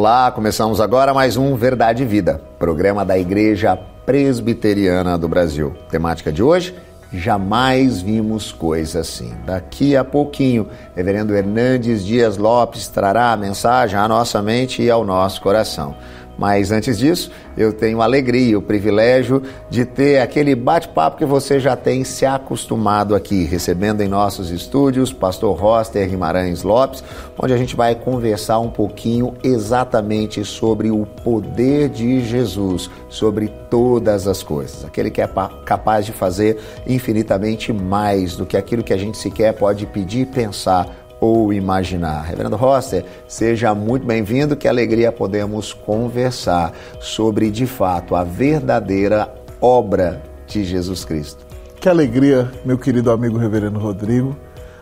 Olá, 0.00 0.32
começamos 0.32 0.80
agora 0.80 1.12
mais 1.12 1.36
um 1.36 1.54
Verdade 1.54 2.04
e 2.04 2.06
Vida, 2.06 2.40
programa 2.58 3.04
da 3.04 3.18
Igreja 3.18 3.78
Presbiteriana 4.06 5.18
do 5.18 5.28
Brasil. 5.28 5.74
Temática 5.90 6.32
de 6.32 6.42
hoje: 6.42 6.74
Jamais 7.12 8.00
vimos 8.00 8.50
coisa 8.50 9.00
assim. 9.00 9.34
Daqui 9.44 9.94
a 9.94 10.02
pouquinho, 10.02 10.68
Reverendo 10.96 11.36
Hernandes 11.36 12.02
Dias 12.02 12.38
Lopes 12.38 12.88
trará 12.88 13.32
a 13.32 13.36
mensagem 13.36 13.98
à 13.98 14.08
nossa 14.08 14.40
mente 14.40 14.80
e 14.80 14.90
ao 14.90 15.04
nosso 15.04 15.42
coração. 15.42 15.94
Mas 16.40 16.72
antes 16.72 16.96
disso, 16.96 17.30
eu 17.54 17.70
tenho 17.70 18.00
a 18.00 18.04
alegria, 18.04 18.58
o 18.58 18.62
privilégio 18.62 19.42
de 19.68 19.84
ter 19.84 20.22
aquele 20.22 20.54
bate-papo 20.54 21.18
que 21.18 21.26
você 21.26 21.60
já 21.60 21.76
tem 21.76 22.02
se 22.02 22.24
acostumado 22.24 23.14
aqui, 23.14 23.44
recebendo 23.44 24.00
em 24.00 24.08
nossos 24.08 24.50
estúdios 24.50 25.12
Pastor 25.12 25.54
Roster 25.54 26.08
Guimarães 26.08 26.62
Lopes, 26.62 27.04
onde 27.38 27.52
a 27.52 27.58
gente 27.58 27.76
vai 27.76 27.94
conversar 27.94 28.58
um 28.58 28.70
pouquinho 28.70 29.34
exatamente 29.44 30.42
sobre 30.42 30.90
o 30.90 31.04
poder 31.04 31.90
de 31.90 32.24
Jesus, 32.24 32.88
sobre 33.10 33.48
todas 33.68 34.26
as 34.26 34.42
coisas. 34.42 34.82
Aquele 34.82 35.10
que 35.10 35.20
é 35.20 35.28
capaz 35.66 36.06
de 36.06 36.12
fazer 36.12 36.58
infinitamente 36.86 37.70
mais 37.70 38.34
do 38.34 38.46
que 38.46 38.56
aquilo 38.56 38.82
que 38.82 38.94
a 38.94 38.98
gente 38.98 39.18
sequer 39.18 39.52
pode 39.52 39.84
pedir 39.84 40.26
pensar 40.28 40.88
ou 41.20 41.52
imaginar. 41.52 42.22
Reverendo 42.22 42.56
Rosser, 42.56 43.04
seja 43.28 43.74
muito 43.74 44.06
bem-vindo, 44.06 44.56
que 44.56 44.66
alegria 44.66 45.12
podemos 45.12 45.72
conversar 45.72 46.72
sobre, 47.00 47.50
de 47.50 47.66
fato, 47.66 48.16
a 48.16 48.24
verdadeira 48.24 49.32
obra 49.60 50.22
de 50.46 50.64
Jesus 50.64 51.04
Cristo. 51.04 51.44
Que 51.78 51.88
alegria, 51.88 52.50
meu 52.64 52.78
querido 52.78 53.10
amigo 53.10 53.36
Reverendo 53.36 53.78
Rodrigo. 53.78 54.36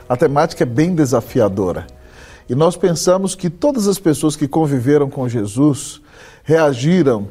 A 0.09 0.17
temática 0.17 0.63
é 0.63 0.67
bem 0.67 0.95
desafiadora. 0.95 1.87
E 2.49 2.55
nós 2.55 2.77
pensamos 2.77 3.35
que 3.35 3.51
todas 3.51 3.87
as 3.87 3.99
pessoas 3.99 4.35
que 4.35 4.49
conviveram 4.49 5.11
com 5.11 5.29
Jesus 5.29 6.01
reagiram 6.45 7.29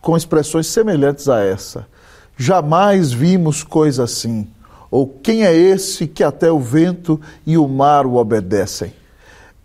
com 0.00 0.16
expressões 0.16 0.68
semelhantes 0.68 1.28
a 1.28 1.40
essa. 1.40 1.86
Jamais 2.36 3.12
vimos 3.12 3.64
coisa 3.64 4.04
assim 4.04 4.48
ou 4.90 5.06
quem 5.06 5.44
é 5.44 5.54
esse 5.54 6.06
que 6.06 6.24
até 6.24 6.50
o 6.50 6.58
vento 6.58 7.20
e 7.46 7.58
o 7.58 7.68
mar 7.68 8.06
o 8.06 8.14
obedecem? 8.14 8.92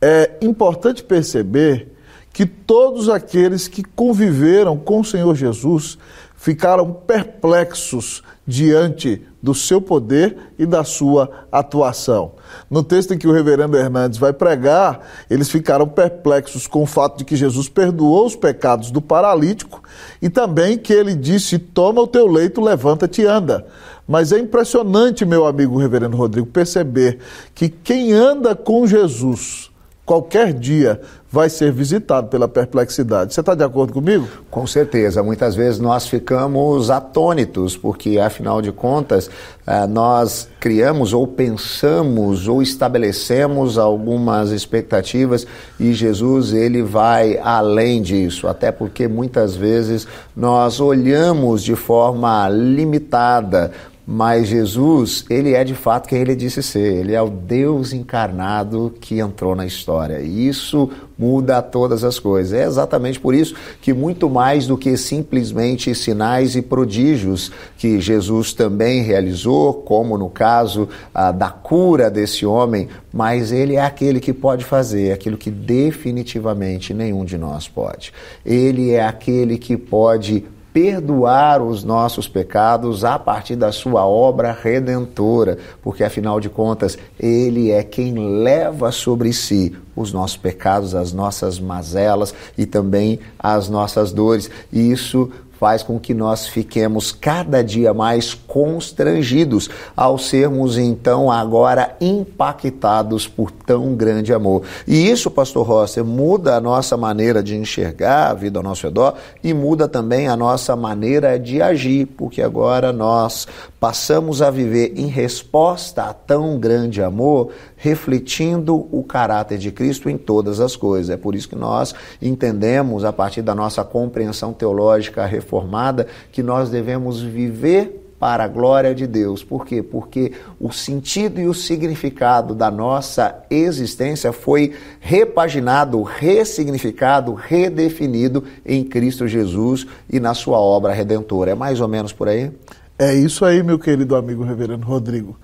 É 0.02 0.38
importante 0.42 1.04
perceber 1.04 1.94
que 2.34 2.46
todos 2.46 3.10
aqueles 3.10 3.68
que 3.68 3.84
conviveram 3.84 4.78
com 4.78 5.00
o 5.00 5.06
Senhor 5.06 5.36
Jesus 5.36 5.98
ficaram 6.36 6.92
perplexos 6.92 8.24
diante 8.46 9.26
do 9.44 9.54
seu 9.54 9.82
poder 9.82 10.54
e 10.58 10.66
da 10.66 10.86
sua 10.86 11.30
atuação. 11.52 12.32
No 12.72 12.82
texto 12.82 13.14
em 13.14 13.18
que 13.18 13.28
o 13.28 13.34
reverendo 13.34 13.76
Hernandes 13.76 14.18
vai 14.18 14.32
pregar, 14.32 15.02
eles 15.30 15.50
ficaram 15.50 15.86
perplexos 15.86 16.66
com 16.66 16.84
o 16.84 16.86
fato 16.86 17.18
de 17.18 17.26
que 17.26 17.36
Jesus 17.36 17.68
perdoou 17.68 18.26
os 18.26 18.38
pecados 18.38 18.90
do 18.90 19.02
paralítico 19.02 19.84
e 20.22 20.30
também 20.30 20.78
que 20.78 20.94
ele 20.94 21.14
disse: 21.14 21.60
Toma 21.60 22.02
o 22.02 22.08
teu 22.08 22.26
leito, 22.26 22.62
levanta-te 22.62 23.24
e 23.24 23.26
anda. 23.26 23.68
Mas 24.08 24.32
é 24.32 24.40
impressionante, 24.40 25.26
meu 25.26 25.46
amigo 25.46 25.78
reverendo 25.78 26.16
Rodrigo, 26.16 26.48
perceber 26.48 27.20
que 27.54 27.68
quem 27.68 28.14
anda 28.14 28.56
com 28.56 28.88
Jesus 28.88 29.70
qualquer 30.06 30.54
dia 30.54 31.02
vai 31.34 31.50
ser 31.50 31.72
visitado 31.72 32.28
pela 32.28 32.48
perplexidade. 32.48 33.34
Você 33.34 33.40
está 33.40 33.56
de 33.56 33.64
acordo 33.64 33.92
comigo? 33.92 34.28
Com 34.52 34.68
certeza. 34.68 35.24
Muitas 35.24 35.56
vezes 35.56 35.80
nós 35.80 36.08
ficamos 36.08 36.92
atônitos, 36.92 37.76
porque 37.76 38.20
afinal 38.20 38.62
de 38.62 38.72
contas 38.72 39.32
eh, 39.66 39.88
nós 39.88 40.48
criamos 40.60 41.12
ou 41.12 41.26
pensamos 41.26 42.48
ou 42.48 42.62
estabelecemos 42.62 43.80
algumas 43.80 44.52
expectativas 44.52 45.48
e 45.80 45.92
Jesus 45.92 46.54
ele 46.54 46.84
vai 46.84 47.40
além 47.40 48.04
disso, 48.04 48.48
até 48.48 48.72
porque 48.72 49.08
muitas 49.08 49.56
vezes 49.56 50.08
nós 50.36 50.80
olhamos 50.80 51.64
de 51.64 51.76
forma 51.76 52.48
limitada 52.48 53.72
mas 54.06 54.48
Jesus, 54.48 55.26
ele 55.30 55.54
é 55.54 55.64
de 55.64 55.74
fato 55.74 56.10
quem 56.10 56.20
ele 56.20 56.36
disse 56.36 56.62
ser. 56.62 56.98
Ele 56.98 57.14
é 57.14 57.22
o 57.22 57.30
Deus 57.30 57.94
encarnado 57.94 58.94
que 59.00 59.20
entrou 59.20 59.56
na 59.56 59.66
história. 59.66 60.20
E 60.20 60.48
isso 60.48 60.90
muda 61.18 61.62
todas 61.62 62.04
as 62.04 62.20
coisas. 62.20 62.52
É 62.52 62.66
exatamente 62.66 63.18
por 63.18 63.34
isso 63.34 63.56
que, 63.82 63.94
muito 63.94 64.30
mais 64.30 64.68
do 64.68 64.78
que 64.78 64.98
simplesmente 64.98 65.96
sinais 65.96 66.56
e 66.56 66.62
prodígios 66.62 67.50
que 67.78 68.02
Jesus 68.02 68.52
também 68.52 69.02
realizou, 69.04 69.74
como 69.74 70.18
no 70.18 70.30
caso 70.30 70.90
ah, 71.14 71.32
da 71.32 71.50
cura 71.50 72.12
desse 72.12 72.46
homem, 72.46 72.90
mas 73.12 73.54
ele 73.54 73.76
é 73.76 73.82
aquele 73.82 74.20
que 74.20 74.34
pode 74.34 74.66
fazer 74.66 75.14
aquilo 75.14 75.38
que 75.38 75.50
definitivamente 75.50 76.94
nenhum 76.94 77.24
de 77.24 77.38
nós 77.38 77.70
pode. 77.70 78.12
Ele 78.46 78.92
é 78.92 79.06
aquele 79.06 79.58
que 79.58 79.78
pode 79.78 80.44
perdoar 80.74 81.62
os 81.62 81.84
nossos 81.84 82.28
pecados 82.28 83.06
a 83.06 83.20
partir 83.20 83.56
da 83.56 83.72
sua 83.72 84.06
obra 84.08 84.52
redentora, 84.52 85.60
porque 85.84 86.04
afinal 86.04 86.40
de 86.40 86.50
contas, 86.50 86.98
ele 87.20 87.70
é 87.70 87.84
quem 87.84 88.42
leva 88.42 88.92
sobre 88.92 89.32
si 89.32 89.76
os 89.96 90.12
nossos 90.12 90.36
pecados, 90.36 90.96
as 90.96 91.14
nossas 91.14 91.60
mazelas 91.60 92.34
e 92.58 92.66
também 92.66 93.20
as 93.38 93.70
nossas 93.70 94.12
dores. 94.12 94.50
E 94.72 94.92
isso 94.92 95.30
faz 95.64 95.82
com 95.82 95.98
que 95.98 96.14
nós 96.14 96.46
fiquemos 96.46 97.14
cada 97.14 97.64
dia 97.64 97.94
mais 97.94 98.34
constrangidos 98.34 99.70
ao 99.96 100.18
sermos 100.18 100.78
então 100.78 101.32
agora 101.32 101.96
impactados 102.02 103.30
por 103.30 103.50
tão 103.50 103.96
grande 103.96 104.34
amor. 104.34 104.64
E 104.86 105.10
isso, 105.10 105.32
pastor 105.32 105.66
Rossi, 105.66 106.02
muda 106.02 106.58
a 106.58 106.60
nossa 106.60 106.98
maneira 106.98 107.42
de 107.42 107.56
enxergar 107.56 108.32
a 108.32 108.34
vida 108.34 108.60
ao 108.60 108.64
nosso 108.64 108.86
redor 108.86 109.14
e 109.42 109.54
muda 109.54 109.88
também 109.88 110.28
a 110.28 110.36
nossa 110.36 110.76
maneira 110.76 111.40
de 111.40 111.62
agir, 111.62 112.08
porque 112.08 112.42
agora 112.42 112.92
nós 112.92 113.48
passamos 113.80 114.42
a 114.42 114.52
viver 114.52 114.92
em 114.98 115.08
resposta 115.08 116.04
a 116.04 116.14
tão 116.14 116.60
grande 116.60 117.02
amor, 117.02 117.52
refletindo 117.84 118.88
o 118.94 119.04
caráter 119.04 119.58
de 119.58 119.70
Cristo 119.70 120.10
em 120.10 120.18
todas 120.18 120.62
as 120.62 120.74
coisas. 120.74 121.10
É 121.10 121.18
por 121.18 121.36
isso 121.36 121.50
que 121.50 121.56
nós 121.56 121.94
entendemos, 122.22 123.04
a 123.04 123.12
partir 123.12 123.42
da 123.42 123.54
nossa 123.54 123.84
compreensão 123.84 124.54
teológica 124.54 125.26
reformada, 125.26 126.08
que 126.32 126.42
nós 126.42 126.70
devemos 126.70 127.22
viver 127.22 128.16
para 128.18 128.46
a 128.46 128.48
glória 128.48 128.96
de 128.96 129.06
Deus. 129.06 129.44
Por 129.44 129.66
quê? 129.66 129.84
Porque 129.84 130.32
o 130.62 130.72
sentido 130.72 131.42
e 131.42 131.46
o 131.46 131.54
significado 131.54 132.56
da 132.56 132.72
nossa 132.72 133.44
existência 133.50 134.32
foi 134.32 134.72
repaginado, 135.02 136.02
ressignificado, 136.04 137.34
redefinido 137.34 138.46
em 138.66 138.82
Cristo 138.86 139.28
Jesus 139.28 139.86
e 140.10 140.22
na 140.22 140.34
sua 140.34 140.58
obra 140.58 140.94
redentora. 140.94 141.52
É 141.52 141.56
mais 141.56 141.82
ou 141.82 141.90
menos 141.90 142.14
por 142.14 142.30
aí? 142.30 142.50
É 142.98 143.14
isso 143.14 143.44
aí, 143.44 143.62
meu 143.62 143.78
querido 143.78 144.16
amigo 144.16 144.42
reverendo 144.42 144.86
Rodrigo. 144.86 145.38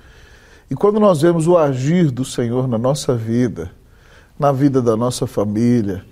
E 0.69 0.75
quando 0.75 0.99
nós 0.99 1.21
vemos 1.21 1.47
o 1.47 1.57
agir 1.57 2.11
do 2.11 2.23
Senhor 2.23 2.67
na 2.67 2.77
nossa 2.77 3.15
vida, 3.15 3.71
na 4.37 4.51
vida 4.51 4.81
da 4.81 4.95
nossa 4.95 5.25
família, 5.25 6.05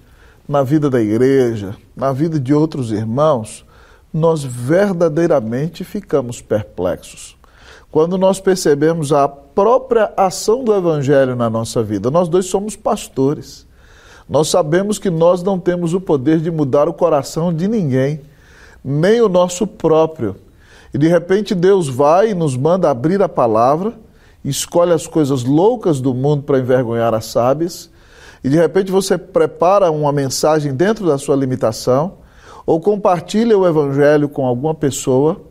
na 0.49 0.63
vida 0.63 0.89
da 0.89 0.99
igreja, 0.99 1.75
na 1.95 2.11
vida 2.11 2.39
de 2.39 2.53
outros 2.53 2.91
irmãos, 2.91 3.63
nós 4.11 4.43
verdadeiramente 4.43 5.83
ficamos 5.83 6.41
perplexos. 6.41 7.37
Quando 7.91 8.17
nós 8.17 8.39
percebemos 8.39 9.13
a 9.13 9.27
própria 9.27 10.11
ação 10.17 10.63
do 10.63 10.73
Evangelho 10.73 11.35
na 11.35 11.49
nossa 11.49 11.83
vida, 11.83 12.09
nós 12.09 12.27
dois 12.27 12.47
somos 12.47 12.75
pastores. 12.75 13.67
Nós 14.27 14.49
sabemos 14.49 14.97
que 14.97 15.09
nós 15.09 15.41
não 15.43 15.59
temos 15.59 15.93
o 15.93 16.01
poder 16.01 16.39
de 16.39 16.51
mudar 16.51 16.89
o 16.89 16.93
coração 16.93 17.53
de 17.53 17.67
ninguém, 17.67 18.21
nem 18.83 19.21
o 19.21 19.29
nosso 19.29 19.65
próprio. 19.65 20.35
E 20.93 20.97
de 20.97 21.07
repente 21.07 21.53
Deus 21.53 21.87
vai 21.87 22.31
e 22.31 22.33
nos 22.33 22.57
manda 22.57 22.89
abrir 22.89 23.21
a 23.21 23.29
palavra, 23.29 23.93
escolhe 24.49 24.93
as 24.93 25.05
coisas 25.05 25.43
loucas 25.43 25.99
do 25.99 26.13
mundo 26.13 26.43
para 26.43 26.59
envergonhar 26.59 27.13
as 27.13 27.25
sábias, 27.25 27.89
e 28.43 28.49
de 28.49 28.55
repente 28.55 28.91
você 28.91 29.17
prepara 29.17 29.91
uma 29.91 30.11
mensagem 30.11 30.73
dentro 30.73 31.05
da 31.05 31.17
sua 31.17 31.35
limitação, 31.35 32.13
ou 32.65 32.79
compartilha 32.79 33.57
o 33.57 33.67
evangelho 33.67 34.29
com 34.29 34.45
alguma 34.45 34.73
pessoa, 34.73 35.41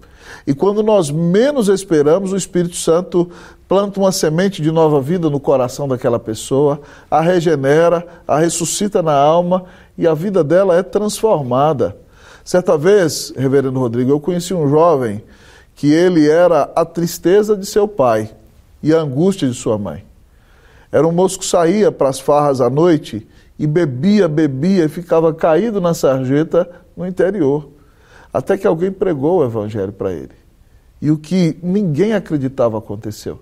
e 0.46 0.54
quando 0.54 0.82
nós 0.82 1.10
menos 1.10 1.68
esperamos, 1.68 2.32
o 2.32 2.36
Espírito 2.36 2.76
Santo 2.76 3.30
planta 3.68 4.00
uma 4.00 4.12
semente 4.12 4.62
de 4.62 4.70
nova 4.70 5.00
vida 5.00 5.28
no 5.28 5.40
coração 5.40 5.86
daquela 5.86 6.18
pessoa, 6.18 6.80
a 7.10 7.20
regenera, 7.20 8.06
a 8.26 8.38
ressuscita 8.38 9.02
na 9.02 9.14
alma 9.14 9.64
e 9.98 10.06
a 10.06 10.14
vida 10.14 10.42
dela 10.42 10.76
é 10.76 10.82
transformada. 10.82 11.96
Certa 12.44 12.78
vez, 12.78 13.32
reverendo 13.36 13.78
Rodrigo, 13.78 14.10
eu 14.10 14.20
conheci 14.20 14.54
um 14.54 14.68
jovem 14.68 15.22
que 15.74 15.92
ele 15.92 16.28
era 16.28 16.70
a 16.74 16.84
tristeza 16.84 17.56
de 17.56 17.66
seu 17.66 17.86
pai 17.86 18.30
e 18.82 18.92
a 18.92 19.00
angústia 19.00 19.48
de 19.48 19.54
sua 19.54 19.78
mãe. 19.78 20.04
Era 20.90 21.06
um 21.06 21.12
moço 21.12 21.38
que 21.38 21.46
saía 21.46 21.90
para 21.90 22.08
as 22.08 22.20
farras 22.20 22.60
à 22.60 22.70
noite 22.70 23.26
e 23.58 23.66
bebia, 23.66 24.28
bebia 24.28 24.84
e 24.84 24.88
ficava 24.88 25.32
caído 25.34 25.80
na 25.80 25.94
sarjeta 25.94 26.68
no 26.96 27.06
interior. 27.06 27.70
Até 28.32 28.56
que 28.56 28.66
alguém 28.66 28.92
pregou 28.92 29.40
o 29.40 29.44
evangelho 29.44 29.92
para 29.92 30.12
ele. 30.12 30.34
E 31.00 31.10
o 31.10 31.18
que 31.18 31.58
ninguém 31.62 32.12
acreditava 32.12 32.78
aconteceu. 32.78 33.40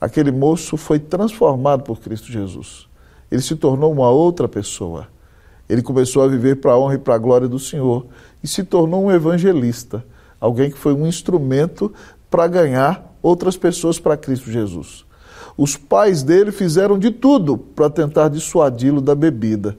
Aquele 0.00 0.30
moço 0.30 0.76
foi 0.76 0.98
transformado 0.98 1.82
por 1.82 2.00
Cristo 2.00 2.30
Jesus. 2.30 2.88
Ele 3.30 3.42
se 3.42 3.56
tornou 3.56 3.92
uma 3.92 4.10
outra 4.10 4.48
pessoa. 4.48 5.08
Ele 5.68 5.82
começou 5.82 6.22
a 6.22 6.28
viver 6.28 6.56
para 6.56 6.72
a 6.72 6.78
honra 6.78 6.94
e 6.94 6.98
para 6.98 7.14
a 7.14 7.18
glória 7.18 7.48
do 7.48 7.58
Senhor 7.58 8.06
e 8.42 8.48
se 8.48 8.62
tornou 8.64 9.04
um 9.04 9.10
evangelista, 9.10 10.04
alguém 10.38 10.70
que 10.70 10.76
foi 10.76 10.92
um 10.92 11.06
instrumento 11.06 11.92
para 12.28 12.46
ganhar 12.46 13.13
outras 13.24 13.56
pessoas 13.56 13.98
para 13.98 14.18
Cristo 14.18 14.52
Jesus. 14.52 15.06
Os 15.56 15.78
pais 15.78 16.22
dele 16.22 16.52
fizeram 16.52 16.98
de 16.98 17.10
tudo 17.10 17.56
para 17.56 17.88
tentar 17.88 18.28
dissuadi-lo 18.28 19.00
da 19.00 19.14
bebida 19.14 19.78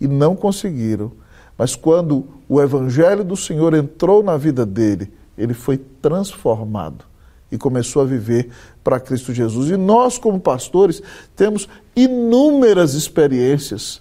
e 0.00 0.06
não 0.06 0.36
conseguiram. 0.36 1.10
Mas 1.58 1.74
quando 1.74 2.24
o 2.48 2.62
evangelho 2.62 3.24
do 3.24 3.36
Senhor 3.36 3.74
entrou 3.74 4.22
na 4.22 4.36
vida 4.36 4.64
dele, 4.64 5.12
ele 5.36 5.52
foi 5.52 5.78
transformado 6.00 7.04
e 7.50 7.58
começou 7.58 8.02
a 8.02 8.04
viver 8.04 8.50
para 8.84 9.00
Cristo 9.00 9.34
Jesus. 9.34 9.68
E 9.70 9.76
nós, 9.76 10.16
como 10.16 10.38
pastores, 10.38 11.02
temos 11.34 11.68
inúmeras 11.96 12.94
experiências 12.94 14.00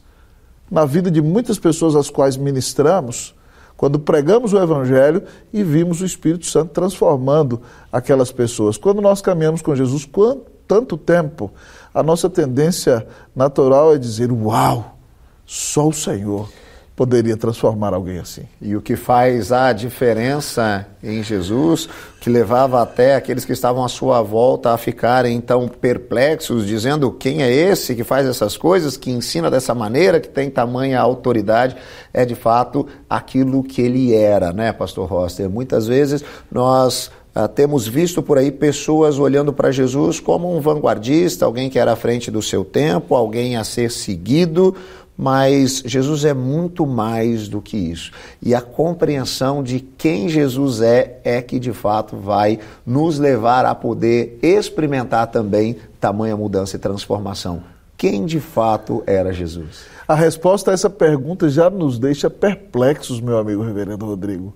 na 0.69 0.85
vida 0.85 1.09
de 1.09 1.23
muitas 1.23 1.57
pessoas 1.57 1.95
às 1.95 2.09
quais 2.09 2.38
ministramos, 2.38 3.33
quando 3.77 4.00
pregamos 4.00 4.54
o 4.54 4.57
Evangelho 4.57 5.24
e 5.51 5.63
vimos 5.63 6.01
o 6.01 6.06
Espírito 6.06 6.45
Santo 6.45 6.72
transformando 6.72 7.62
aquelas 7.92 8.31
pessoas. 8.31 8.77
Quando 8.77 9.01
nós 9.01 9.22
caminhamos 9.22 9.62
com 9.62 9.75
Jesus 9.75 10.06
quanto, 10.06 10.51
tanto 10.68 10.98
tempo, 10.98 11.51
a 11.94 12.01
nossa 12.01 12.30
tendência 12.30 13.06
natural 13.36 13.94
é 13.94 13.98
dizer: 13.98 14.31
Uau, 14.31 14.98
só 15.45 15.88
o 15.88 15.94
Senhor 15.94 16.50
poderia 16.95 17.36
transformar 17.36 17.94
alguém 17.94 18.19
assim. 18.19 18.44
E 18.62 18.75
o 18.75 18.81
que 18.81 18.95
faz 18.95 19.51
a 19.51 19.74
diferença 19.74 20.88
em 21.03 21.21
Jesus, 21.21 21.89
que 22.21 22.30
levava 22.30 22.81
até 22.81 23.15
aqueles 23.15 23.44
que 23.44 23.51
estavam 23.51 23.83
à 23.83 23.89
sua 23.89 24.21
volta 24.21 24.71
a 24.71 24.77
ficarem 24.77 25.36
então 25.36 25.68
perplexos, 25.68 26.65
dizendo 26.65 27.12
quem 27.12 27.44
é 27.44 27.51
esse 27.51 27.95
que 27.95 28.03
faz 28.03 28.25
essas 28.25 28.56
coisas, 28.56 28.95
que 28.95 29.12
ensina 29.12 29.51
dessa 29.51 29.75
maneira, 29.75 30.21
que 30.21 30.30
tem 30.30 30.50
tamanha 30.50 31.00
autoridade, 31.00 31.75
é 32.13 32.24
de 32.24 32.36
fato 32.36 32.88
aquilo 33.09 33.62
que 33.62 33.81
ele 33.81 34.13
era, 34.13 34.53
né, 34.53 34.71
pastor 34.71 35.09
Roster? 35.09 35.50
Muitas 35.50 35.88
vezes 35.88 36.24
nós 36.51 37.12
Uh, 37.38 37.50
temos 37.50 37.86
visto 37.86 38.24
por 38.24 38.38
aí 38.38 38.50
pessoas 38.50 39.19
olhando 39.19 39.51
para 39.51 39.69
Jesus 39.69 40.21
como 40.21 40.56
um 40.56 40.62
vanguardista, 40.62 41.45
alguém 41.45 41.69
que 41.69 41.77
era 41.77 41.91
à 41.91 41.95
frente 41.98 42.31
do 42.31 42.41
seu 42.41 42.63
tempo, 42.63 43.13
alguém 43.13 43.57
a 43.57 43.65
ser 43.65 43.91
seguido, 43.91 44.74
mas 45.17 45.81
Jesus 45.85 46.25
é 46.25 46.33
muito 46.33 46.85
mais 46.85 47.47
do 47.47 47.62
que 47.62 47.77
isso. 47.77 48.12
E 48.41 48.53
a 48.53 48.62
compreensão 48.62 49.63
de 49.63 49.79
quem 49.79 50.27
Jesus 50.27 50.81
é 50.81 51.19
é 51.23 51.41
que 51.41 51.57
de 51.57 51.71
fato 51.71 52.17
vai 52.17 52.59
nos 52.85 53.17
levar 53.17 53.65
a 53.65 53.73
poder 53.73 54.38
experimentar 54.41 55.27
também 55.27 55.77
tamanha 56.00 56.35
mudança 56.35 56.75
e 56.75 56.79
transformação. 56.79 57.63
Quem 57.97 58.25
de 58.25 58.41
fato 58.41 59.03
era 59.07 59.31
Jesus? 59.31 59.85
A 60.06 60.13
resposta 60.13 60.71
a 60.71 60.73
essa 60.73 60.89
pergunta 60.89 61.50
já 61.50 61.69
nos 61.69 61.97
deixa 61.97 62.29
perplexos, 62.29 63.21
meu 63.21 63.38
amigo 63.38 63.63
Reverendo 63.63 64.06
Rodrigo. 64.06 64.53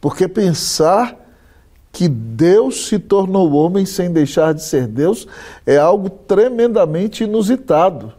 Porque 0.00 0.28
pensar 0.28 1.26
que 1.90 2.08
Deus 2.08 2.86
se 2.86 3.00
tornou 3.00 3.52
homem 3.52 3.84
sem 3.84 4.12
deixar 4.12 4.54
de 4.54 4.62
ser 4.62 4.86
Deus 4.86 5.26
é 5.66 5.76
algo 5.76 6.08
tremendamente 6.08 7.24
inusitado 7.24 8.12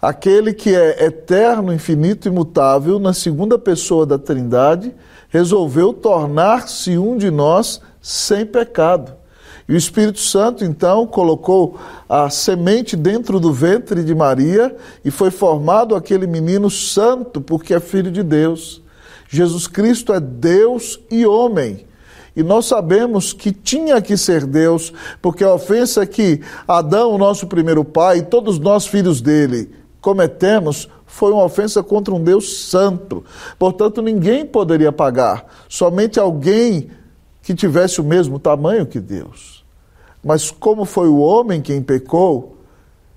aquele 0.00 0.52
que 0.52 0.74
é 0.74 1.04
eterno, 1.04 1.72
infinito 1.72 2.26
e 2.26 2.30
imutável, 2.30 2.98
na 2.98 3.12
segunda 3.12 3.58
pessoa 3.58 4.06
da 4.06 4.18
Trindade, 4.18 4.94
resolveu 5.28 5.92
tornar-se 5.92 6.96
um 6.96 7.16
de 7.16 7.30
nós 7.30 7.80
sem 8.00 8.46
pecado. 8.46 9.20
E 9.68 9.72
o 9.72 9.76
Espírito 9.76 10.18
Santo, 10.18 10.64
então, 10.64 11.06
colocou 11.06 11.78
a 12.08 12.28
semente 12.28 12.96
dentro 12.96 13.38
do 13.38 13.52
ventre 13.52 14.02
de 14.02 14.14
Maria 14.14 14.74
e 15.04 15.12
foi 15.12 15.30
formado 15.30 15.94
aquele 15.94 16.26
menino 16.26 16.68
santo, 16.68 17.40
porque 17.40 17.72
é 17.72 17.78
filho 17.78 18.10
de 18.10 18.22
Deus. 18.22 18.82
Jesus 19.28 19.68
Cristo 19.68 20.12
é 20.12 20.18
Deus 20.18 20.98
e 21.08 21.24
homem. 21.24 21.86
E 22.34 22.42
nós 22.42 22.66
sabemos 22.66 23.32
que 23.32 23.52
tinha 23.52 24.00
que 24.02 24.16
ser 24.16 24.44
Deus, 24.44 24.92
porque 25.22 25.44
a 25.44 25.54
ofensa 25.54 26.04
que 26.04 26.40
Adão, 26.66 27.16
nosso 27.16 27.46
primeiro 27.46 27.84
pai, 27.84 28.18
e 28.18 28.22
todos 28.22 28.58
nós 28.58 28.86
filhos 28.86 29.20
dele, 29.20 29.70
cometemos 30.00 30.88
foi 31.06 31.32
uma 31.32 31.44
ofensa 31.44 31.82
contra 31.82 32.14
um 32.14 32.22
Deus 32.22 32.68
santo. 32.68 33.24
Portanto, 33.58 34.00
ninguém 34.00 34.46
poderia 34.46 34.92
pagar, 34.92 35.44
somente 35.68 36.18
alguém 36.18 36.90
que 37.42 37.54
tivesse 37.54 38.00
o 38.00 38.04
mesmo 38.04 38.38
tamanho 38.38 38.86
que 38.86 39.00
Deus. 39.00 39.64
Mas 40.22 40.50
como 40.50 40.84
foi 40.84 41.08
o 41.08 41.18
homem 41.18 41.60
quem 41.60 41.82
pecou, 41.82 42.58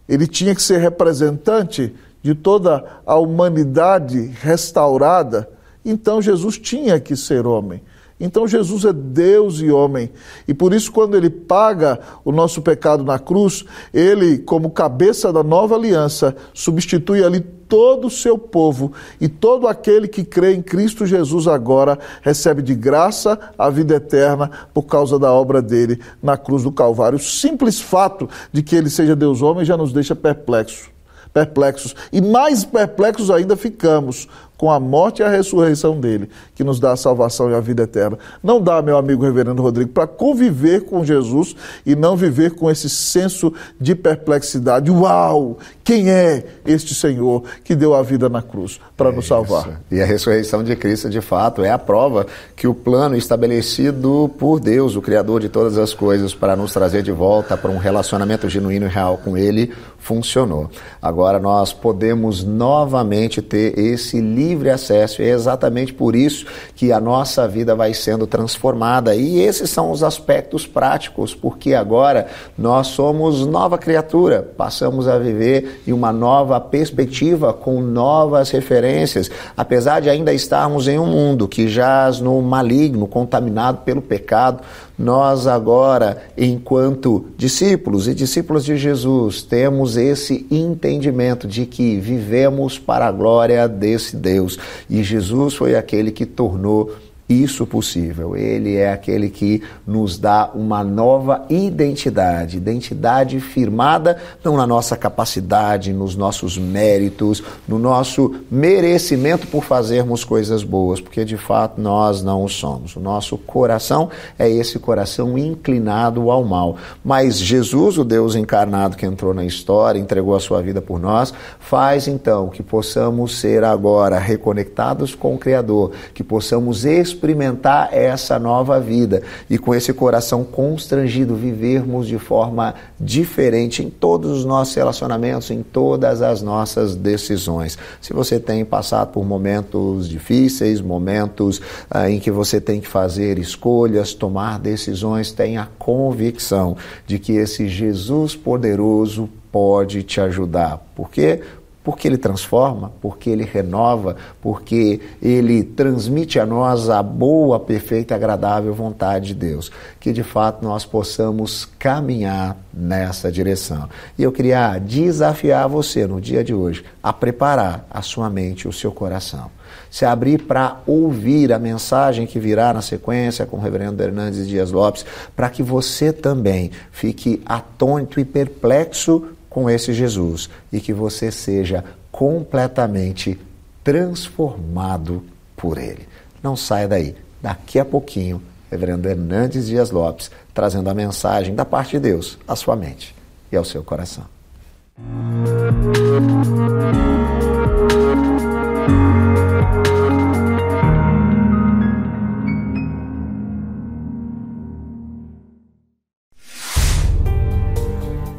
ele 0.08 0.26
tinha 0.28 0.56
que 0.56 0.62
ser 0.62 0.80
representante 0.80 1.94
de 2.22 2.34
toda 2.34 3.02
a 3.06 3.16
humanidade 3.16 4.34
restaurada, 4.42 5.50
então 5.84 6.22
Jesus 6.22 6.58
tinha 6.58 7.00
que 7.00 7.16
ser 7.16 7.46
homem. 7.46 7.82
Então 8.20 8.48
Jesus 8.48 8.86
é 8.86 8.94
Deus 8.94 9.60
e 9.60 9.72
homem. 9.72 10.10
E 10.48 10.54
por 10.54 10.74
isso, 10.74 10.92
quando 10.92 11.16
ele 11.16 11.30
paga 11.30 12.00
o 12.24 12.32
nosso 12.32 12.62
pecado 12.62 13.04
na 13.04 13.20
cruz, 13.20 13.66
ele, 13.94 14.38
como 14.38 14.70
cabeça 14.70 15.34
da 15.34 15.44
nova 15.44 15.76
aliança, 15.76 16.36
substitui 16.54 17.24
ali 17.24 17.40
todo 17.40 18.06
o 18.08 18.12
seu 18.12 18.38
povo 18.38 18.94
e 19.20 19.28
todo 19.28 19.68
aquele 19.68 20.08
que 20.08 20.24
crê 20.24 20.54
em 20.54 20.62
Cristo 20.62 21.08
Jesus 21.08 21.48
agora 21.48 21.98
recebe 22.22 22.62
de 22.62 22.76
graça 22.76 23.40
a 23.58 23.70
vida 23.70 23.96
eterna 23.96 24.52
por 24.74 24.84
causa 24.84 25.18
da 25.18 25.32
obra 25.34 25.62
dele 25.62 26.00
na 26.22 26.38
cruz 26.38 26.64
do 26.64 26.72
Calvário. 26.72 27.18
O 27.18 27.22
simples 27.22 27.82
fato 27.82 28.30
de 28.52 28.62
que 28.62 28.76
ele 28.76 28.92
seja 28.92 29.16
Deus 29.16 29.42
homem 29.42 29.66
já 29.66 29.76
nos 29.76 29.92
deixa 29.92 30.16
perplexos 30.16 30.94
perplexos. 31.34 31.96
E 32.12 32.22
mais 32.22 32.64
perplexos 32.64 33.32
ainda 33.32 33.58
ficamos 33.58 34.28
com 34.58 34.72
a 34.72 34.80
morte 34.80 35.22
e 35.22 35.26
a 35.26 35.30
ressurreição 35.30 36.00
dele, 36.00 36.30
que 36.56 36.64
nos 36.64 36.80
dá 36.80 36.92
a 36.92 36.98
salvação 36.98 37.50
e 37.50 37.56
a 37.56 37.60
vida 37.60 37.84
eterna. 37.84 38.18
Não 38.42 38.62
dá, 38.62 38.82
meu 38.82 38.98
amigo 38.98 39.24
reverendo 39.24 39.62
Rodrigo, 39.62 39.92
para 39.92 40.08
conviver 40.08 40.86
com 40.86 41.04
Jesus 41.04 41.56
e 41.86 41.96
não 41.96 42.16
viver 42.16 42.52
com 42.52 42.70
esse 42.70 42.90
senso 42.90 43.54
de 43.80 43.96
perplexidade. 43.96 44.90
Uau! 44.92 45.58
Quem 45.84 46.10
é 46.10 46.46
este 46.66 46.96
Senhor 46.96 47.44
que 47.64 47.76
deu 47.76 47.94
a 47.94 48.02
vida 48.02 48.30
na 48.30 48.42
cruz 48.42 48.80
para 48.96 49.10
é 49.10 49.12
nos 49.12 49.28
salvar? 49.28 49.68
Isso. 49.68 49.78
E 49.92 50.02
a 50.02 50.06
ressurreição 50.06 50.64
de 50.64 50.76
Cristo, 50.76 51.10
de 51.10 51.20
fato, 51.20 51.64
é 51.64 51.70
a 51.70 51.80
prova 51.80 52.26
que 52.56 52.68
o 52.68 52.74
plano 52.74 53.18
estabelecido 53.18 54.32
por 54.38 54.60
Deus, 54.60 54.96
o 54.96 55.02
Criador 55.02 55.42
de 55.42 55.50
todas 55.50 55.78
as 55.78 55.94
coisas, 55.94 56.34
para 56.34 56.56
nos 56.56 56.72
trazer 56.72 57.04
de 57.04 57.12
volta 57.12 57.58
para 57.58 57.72
um 57.72 57.78
relacionamento 57.78 58.48
genuíno 58.48 58.86
e 58.86 58.90
real 58.90 59.18
com 59.18 59.38
Ele, 59.38 59.74
funcionou. 59.98 60.70
Agora 61.02 61.40
nós 61.40 61.74
podemos 61.74 62.44
novamente 62.44 63.42
ter 63.42 63.78
esse 63.78 64.22
livre 64.22 64.43
acesso, 64.72 65.22
e 65.22 65.26
é 65.26 65.30
exatamente 65.30 65.94
por 65.94 66.16
isso 66.16 66.46
que 66.76 66.92
a 66.92 67.00
nossa 67.00 67.48
vida 67.48 67.76
vai 67.76 67.94
sendo 67.94 68.28
transformada. 68.28 69.16
E 69.16 69.40
esses 69.40 69.70
são 69.70 69.92
os 69.92 70.04
aspectos 70.04 70.68
práticos, 70.68 71.34
porque 71.34 71.74
agora 71.74 72.28
nós 72.58 72.88
somos 72.88 73.46
nova 73.46 73.78
criatura, 73.78 74.42
passamos 74.58 75.08
a 75.08 75.18
viver 75.18 75.82
em 75.88 75.94
uma 75.94 76.12
nova 76.12 76.60
perspectiva, 76.60 77.54
com 77.54 77.82
novas 77.82 78.50
referências, 78.50 79.30
apesar 79.56 80.00
de 80.00 80.10
ainda 80.10 80.34
estarmos 80.34 80.88
em 80.88 81.00
um 81.00 81.06
mundo 81.06 81.48
que 81.48 81.68
jaz 81.68 82.20
no 82.20 82.42
maligno, 82.42 83.08
contaminado 83.08 83.80
pelo 83.80 84.02
pecado, 84.02 84.62
nós 84.98 85.48
agora, 85.48 86.22
enquanto 86.38 87.26
discípulos 87.36 88.08
e 88.08 88.14
discípulos 88.14 88.64
de 88.64 88.78
Jesus, 88.78 89.42
temos 89.42 89.98
esse 89.98 90.46
entendimento 90.52 91.48
de 91.48 91.66
que 91.66 92.00
vivemos 92.00 92.78
para 92.78 93.08
a 93.08 93.12
glória 93.12 93.68
desse 93.68 94.16
Deus. 94.16 94.60
E 94.90 95.04
Jesus 95.04 95.56
foi 95.56 95.76
aquele 95.76 96.12
que 96.12 96.26
tornou 96.26 96.94
isso 97.42 97.66
possível. 97.66 98.36
Ele 98.36 98.76
é 98.76 98.92
aquele 98.92 99.30
que 99.30 99.62
nos 99.86 100.18
dá 100.18 100.52
uma 100.54 100.84
nova 100.84 101.46
identidade, 101.50 102.58
identidade 102.58 103.40
firmada 103.40 104.18
não 104.44 104.58
na 104.58 104.68
nossa 104.68 104.96
capacidade, 104.96 105.94
nos 105.94 106.16
nossos 106.16 106.58
méritos, 106.58 107.44
no 107.68 107.80
nosso 107.80 108.36
merecimento 108.50 109.48
por 109.48 109.64
fazermos 109.64 110.24
coisas 110.24 110.64
boas, 110.64 111.02
porque 111.02 111.26
de 111.26 111.38
fato 111.38 111.80
nós 111.82 112.22
não 112.22 112.44
o 112.44 112.50
somos. 112.50 112.96
O 112.96 113.00
nosso 113.00 113.38
coração 113.38 114.10
é 114.38 114.50
esse 114.50 114.80
coração 114.80 115.38
inclinado 115.38 116.30
ao 116.30 116.44
mal. 116.44 116.78
Mas 117.04 117.38
Jesus, 117.40 117.98
o 117.98 118.04
Deus 118.04 118.36
encarnado 118.36 118.96
que 118.96 119.06
entrou 119.06 119.34
na 119.34 119.46
história, 119.46 120.00
entregou 120.00 120.36
a 120.36 120.40
sua 120.40 120.62
vida 120.62 120.82
por 120.82 121.00
nós, 121.00 121.34
faz 121.60 122.08
então 122.08 122.50
que 122.50 122.62
possamos 122.62 123.40
ser 123.40 123.64
agora 123.64 124.20
reconectados 124.20 125.16
com 125.16 125.36
o 125.36 125.38
Criador, 125.38 125.92
que 126.14 126.24
possamos 126.24 126.86
experimentar 127.24 127.94
essa 127.94 128.38
nova 128.38 128.82
vida 128.82 129.24
e 129.50 129.58
com 129.58 129.74
esse 129.74 129.94
coração 129.94 130.44
constrangido 130.44 131.36
vivermos 131.36 132.06
de 132.06 132.20
forma 132.20 132.76
diferente 133.00 133.82
em 133.82 133.90
todos 133.90 134.30
os 134.30 134.44
nossos 134.44 134.76
relacionamentos, 134.76 135.50
em 135.50 135.64
todas 135.64 136.22
as 136.22 136.42
nossas 136.42 136.96
decisões. 136.96 137.78
Se 138.02 138.12
você 138.12 138.42
tem 138.42 138.66
passado 138.66 139.14
por 139.14 139.24
momentos 139.26 140.10
difíceis, 140.10 140.82
momentos 140.82 141.62
ah, 141.90 142.10
em 142.10 142.20
que 142.20 142.30
você 142.30 142.60
tem 142.60 142.82
que 142.82 142.90
fazer 142.90 143.40
escolhas, 143.40 144.14
tomar 144.14 144.60
decisões, 144.60 145.32
tenha 145.32 145.70
convicção 145.80 146.76
de 147.08 147.18
que 147.20 147.32
esse 147.34 147.70
Jesus 147.70 148.36
poderoso 148.36 149.30
pode 149.50 150.04
te 150.04 150.20
ajudar. 150.20 150.80
Por 150.94 151.10
quê? 151.10 151.40
Porque 151.84 152.08
ele 152.08 152.18
transforma, 152.18 152.92
porque 153.02 153.30
ele 153.30 153.44
renova, 153.44 154.16
porque 154.42 155.02
ele 155.22 155.64
transmite 155.64 156.40
a 156.40 156.46
nós 156.46 156.90
a 156.90 157.04
boa, 157.04 157.60
perfeita 157.60 158.16
agradável 158.16 158.74
vontade 158.74 159.28
de 159.28 159.36
Deus. 159.36 159.72
Que 160.00 160.14
de 160.14 160.24
fato 160.24 160.64
nós 160.64 160.86
possamos 160.86 161.66
caminhar 161.78 162.58
nessa 162.74 163.32
direção. 163.32 163.90
E 164.18 164.24
eu 164.24 164.32
queria 164.32 164.78
desafiar 164.78 165.68
você 165.68 166.08
no 166.08 166.22
dia 166.22 166.44
de 166.44 166.54
hoje 166.54 166.86
a 167.02 167.12
preparar 167.12 167.86
a 167.90 168.02
sua 168.02 168.30
mente 168.30 168.62
e 168.62 168.68
o 168.68 168.74
seu 168.74 168.92
coração. 168.92 169.52
Se 169.90 170.06
abrir 170.06 170.44
para 170.44 170.82
ouvir 170.88 171.52
a 171.52 171.60
mensagem 171.60 172.26
que 172.26 172.40
virá 172.40 172.74
na 172.74 172.82
sequência 172.82 173.46
com 173.46 173.58
o 173.58 173.60
reverendo 173.60 174.02
Hernandes 174.02 174.48
Dias 174.48 174.72
Lopes, 174.72 175.06
para 175.36 175.50
que 175.50 175.62
você 175.62 176.12
também 176.12 176.72
fique 176.92 177.42
atônito 177.46 178.20
e 178.20 178.26
perplexo 178.26 179.28
com 179.54 179.70
esse 179.70 179.94
Jesus 179.94 180.50
e 180.72 180.82
que 180.82 180.92
você 180.92 181.32
seja 181.32 181.86
completamente 182.12 183.40
transformado 183.84 185.24
por 185.56 185.78
ele. 185.78 186.08
Não 186.42 186.56
saia 186.56 186.88
daí. 186.88 187.16
Daqui 187.42 187.80
a 187.80 187.86
pouquinho, 187.86 188.42
Reverendo 188.72 189.08
Hernandes 189.08 189.68
Dias 189.68 189.92
Lopes 189.92 190.32
trazendo 190.52 190.90
a 190.90 190.96
mensagem 190.96 191.54
da 191.54 191.64
parte 191.64 191.92
de 191.92 192.00
Deus 192.00 192.40
à 192.48 192.56
sua 192.56 192.76
mente 192.76 193.16
e 193.52 193.56
ao 193.56 193.64
seu 193.64 193.84
coração. 193.84 194.26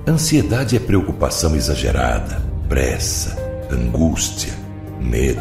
Ansiedade 0.06 0.76
é 0.76 0.78
preocupação 0.78 1.56
exagerada, 1.56 2.42
pressa, 2.68 3.38
angústia, 3.70 4.52
medo. 5.00 5.40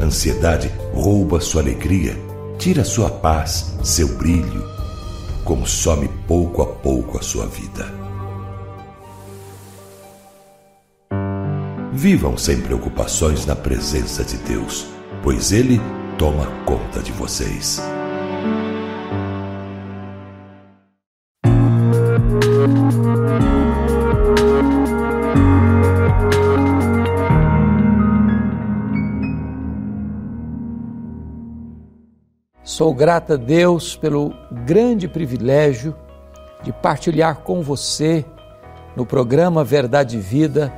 Ansiedade 0.00 0.68
rouba 0.92 1.40
sua 1.40 1.62
alegria, 1.62 2.16
tira 2.58 2.82
sua 2.82 3.08
paz, 3.08 3.76
seu 3.84 4.08
brilho, 4.18 4.68
consome 5.44 6.08
pouco 6.26 6.60
a 6.60 6.66
pouco 6.66 7.18
a 7.18 7.22
sua 7.22 7.46
vida. 7.46 7.86
Vivam 11.92 12.36
sem 12.36 12.60
preocupações 12.60 13.46
na 13.46 13.54
presença 13.54 14.24
de 14.24 14.38
Deus, 14.38 14.88
pois 15.22 15.52
Ele 15.52 15.80
toma 16.18 16.46
conta 16.64 17.00
de 17.00 17.12
vocês. 17.12 17.80
Sou 32.76 32.92
grata 32.92 33.32
a 33.32 33.36
Deus 33.38 33.96
pelo 33.96 34.34
grande 34.50 35.08
privilégio 35.08 35.96
de 36.62 36.74
partilhar 36.74 37.38
com 37.38 37.62
você 37.62 38.22
no 38.94 39.06
programa 39.06 39.64
Verdade 39.64 40.18
e 40.18 40.20
Vida 40.20 40.70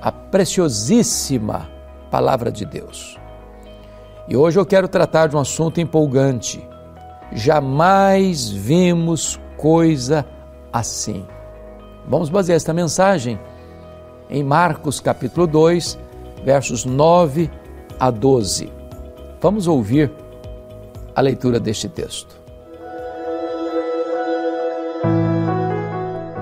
a 0.00 0.12
preciosíssima 0.12 1.68
Palavra 2.08 2.52
de 2.52 2.64
Deus. 2.64 3.18
E 4.28 4.36
hoje 4.36 4.60
eu 4.60 4.64
quero 4.64 4.86
tratar 4.86 5.26
de 5.26 5.34
um 5.34 5.40
assunto 5.40 5.80
empolgante. 5.80 6.64
Jamais 7.32 8.48
vimos 8.48 9.40
coisa 9.56 10.24
assim. 10.72 11.26
Vamos 12.06 12.30
basear 12.30 12.54
esta 12.54 12.72
mensagem 12.72 13.40
em 14.30 14.44
Marcos 14.44 15.00
capítulo 15.00 15.48
2, 15.48 15.98
versos 16.44 16.84
9 16.84 17.50
a 17.98 18.08
12. 18.08 18.72
Vamos 19.40 19.66
ouvir 19.66 20.12
a 21.18 21.20
leitura 21.20 21.58
deste 21.58 21.88
texto. 21.88 22.38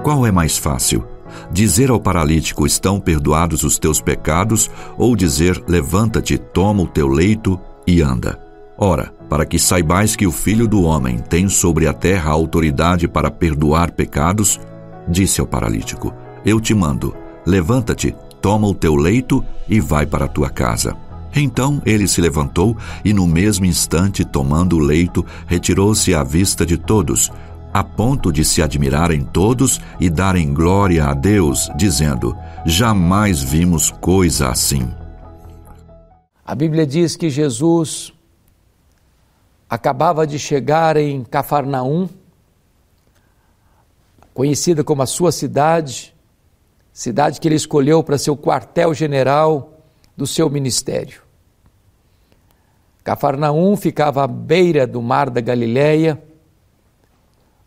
Qual 0.02 0.26
é 0.26 0.30
mais 0.30 0.58
fácil? 0.58 1.02
Dizer 1.50 1.88
ao 1.88 1.98
paralítico: 1.98 2.66
Estão 2.66 3.00
perdoados 3.00 3.62
os 3.62 3.78
teus 3.78 4.02
pecados, 4.02 4.70
ou 4.98 5.16
dizer: 5.16 5.64
Levanta-te, 5.66 6.36
toma 6.36 6.82
o 6.82 6.86
teu 6.86 7.08
leito 7.08 7.58
e 7.86 8.02
anda? 8.02 8.38
Ora, 8.76 9.14
para 9.30 9.46
que 9.46 9.58
saibais 9.58 10.14
que 10.14 10.26
o 10.26 10.32
Filho 10.32 10.68
do 10.68 10.82
Homem 10.82 11.20
tem 11.20 11.48
sobre 11.48 11.86
a 11.86 11.94
terra 11.94 12.30
autoridade 12.30 13.08
para 13.08 13.30
perdoar 13.30 13.92
pecados, 13.92 14.60
disse 15.08 15.40
ao 15.40 15.46
paralítico: 15.46 16.12
Eu 16.44 16.60
te 16.60 16.74
mando, 16.74 17.16
levanta-te, 17.46 18.14
toma 18.42 18.68
o 18.68 18.74
teu 18.74 18.94
leito 18.94 19.42
e 19.66 19.80
vai 19.80 20.04
para 20.04 20.26
a 20.26 20.28
tua 20.28 20.50
casa. 20.50 21.05
Então 21.38 21.82
ele 21.84 22.08
se 22.08 22.18
levantou 22.18 22.74
e, 23.04 23.12
no 23.12 23.26
mesmo 23.26 23.66
instante, 23.66 24.24
tomando 24.24 24.76
o 24.76 24.80
leito, 24.80 25.24
retirou-se 25.46 26.14
à 26.14 26.24
vista 26.24 26.64
de 26.64 26.78
todos, 26.78 27.30
a 27.74 27.84
ponto 27.84 28.32
de 28.32 28.42
se 28.42 28.62
admirarem 28.62 29.22
todos 29.22 29.78
e 30.00 30.08
darem 30.08 30.54
glória 30.54 31.04
a 31.04 31.12
Deus, 31.12 31.70
dizendo: 31.76 32.34
Jamais 32.64 33.42
vimos 33.42 33.90
coisa 33.90 34.48
assim. 34.48 34.88
A 36.42 36.54
Bíblia 36.54 36.86
diz 36.86 37.16
que 37.16 37.28
Jesus 37.28 38.14
acabava 39.68 40.26
de 40.26 40.38
chegar 40.38 40.96
em 40.96 41.22
Cafarnaum, 41.22 42.08
conhecida 44.32 44.82
como 44.82 45.02
a 45.02 45.06
sua 45.06 45.32
cidade, 45.32 46.14
cidade 46.94 47.40
que 47.40 47.48
ele 47.48 47.56
escolheu 47.56 48.02
para 48.02 48.16
ser 48.16 48.30
o 48.30 48.36
quartel-general 48.38 49.82
do 50.16 50.26
seu 50.26 50.48
ministério. 50.48 51.25
Cafarnaum 53.06 53.76
ficava 53.76 54.24
à 54.24 54.26
beira 54.26 54.84
do 54.84 55.00
mar 55.00 55.30
da 55.30 55.40
Galileia, 55.40 56.20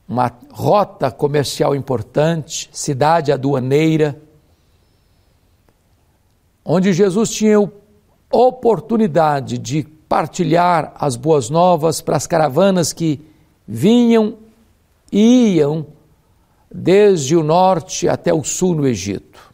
uma 0.05 0.29
rota 0.51 1.09
comercial 1.09 1.73
importante, 1.73 2.69
cidade 2.73 3.31
aduaneira, 3.31 4.21
onde 6.65 6.91
Jesus 6.91 7.29
tinha 7.29 7.71
oportunidade 8.29 9.57
de 9.57 9.83
partilhar 10.09 10.91
as 10.99 11.15
boas 11.15 11.49
novas 11.49 12.01
para 12.01 12.17
as 12.17 12.27
caravanas 12.27 12.91
que 12.91 13.25
vinham 13.65 14.39
e 15.09 15.55
iam 15.55 15.87
desde 16.69 17.37
o 17.37 17.43
norte 17.43 18.09
até 18.09 18.33
o 18.33 18.43
sul 18.43 18.75
no 18.75 18.85
Egito. 18.85 19.48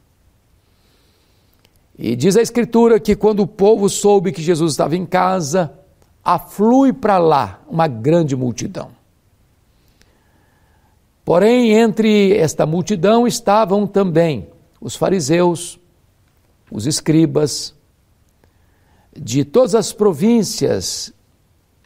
E 1.97 2.15
diz 2.15 2.35
a 2.35 2.41
Escritura 2.41 2.99
que 2.99 3.15
quando 3.15 3.41
o 3.41 3.47
povo 3.47 3.89
soube 3.89 4.31
que 4.31 4.41
Jesus 4.41 4.73
estava 4.73 4.95
em 4.95 5.05
casa, 5.05 5.73
aflui 6.23 6.91
para 6.91 7.17
lá 7.17 7.61
uma 7.69 7.87
grande 7.87 8.35
multidão. 8.35 8.89
Porém, 11.23 11.71
entre 11.71 12.35
esta 12.37 12.65
multidão 12.65 13.25
estavam 13.25 13.87
também 13.87 14.47
os 14.81 14.95
fariseus, 14.95 15.79
os 16.69 16.85
escribas, 16.85 17.73
de 19.17 19.45
todas 19.45 19.73
as 19.73 19.93
províncias 19.93 21.13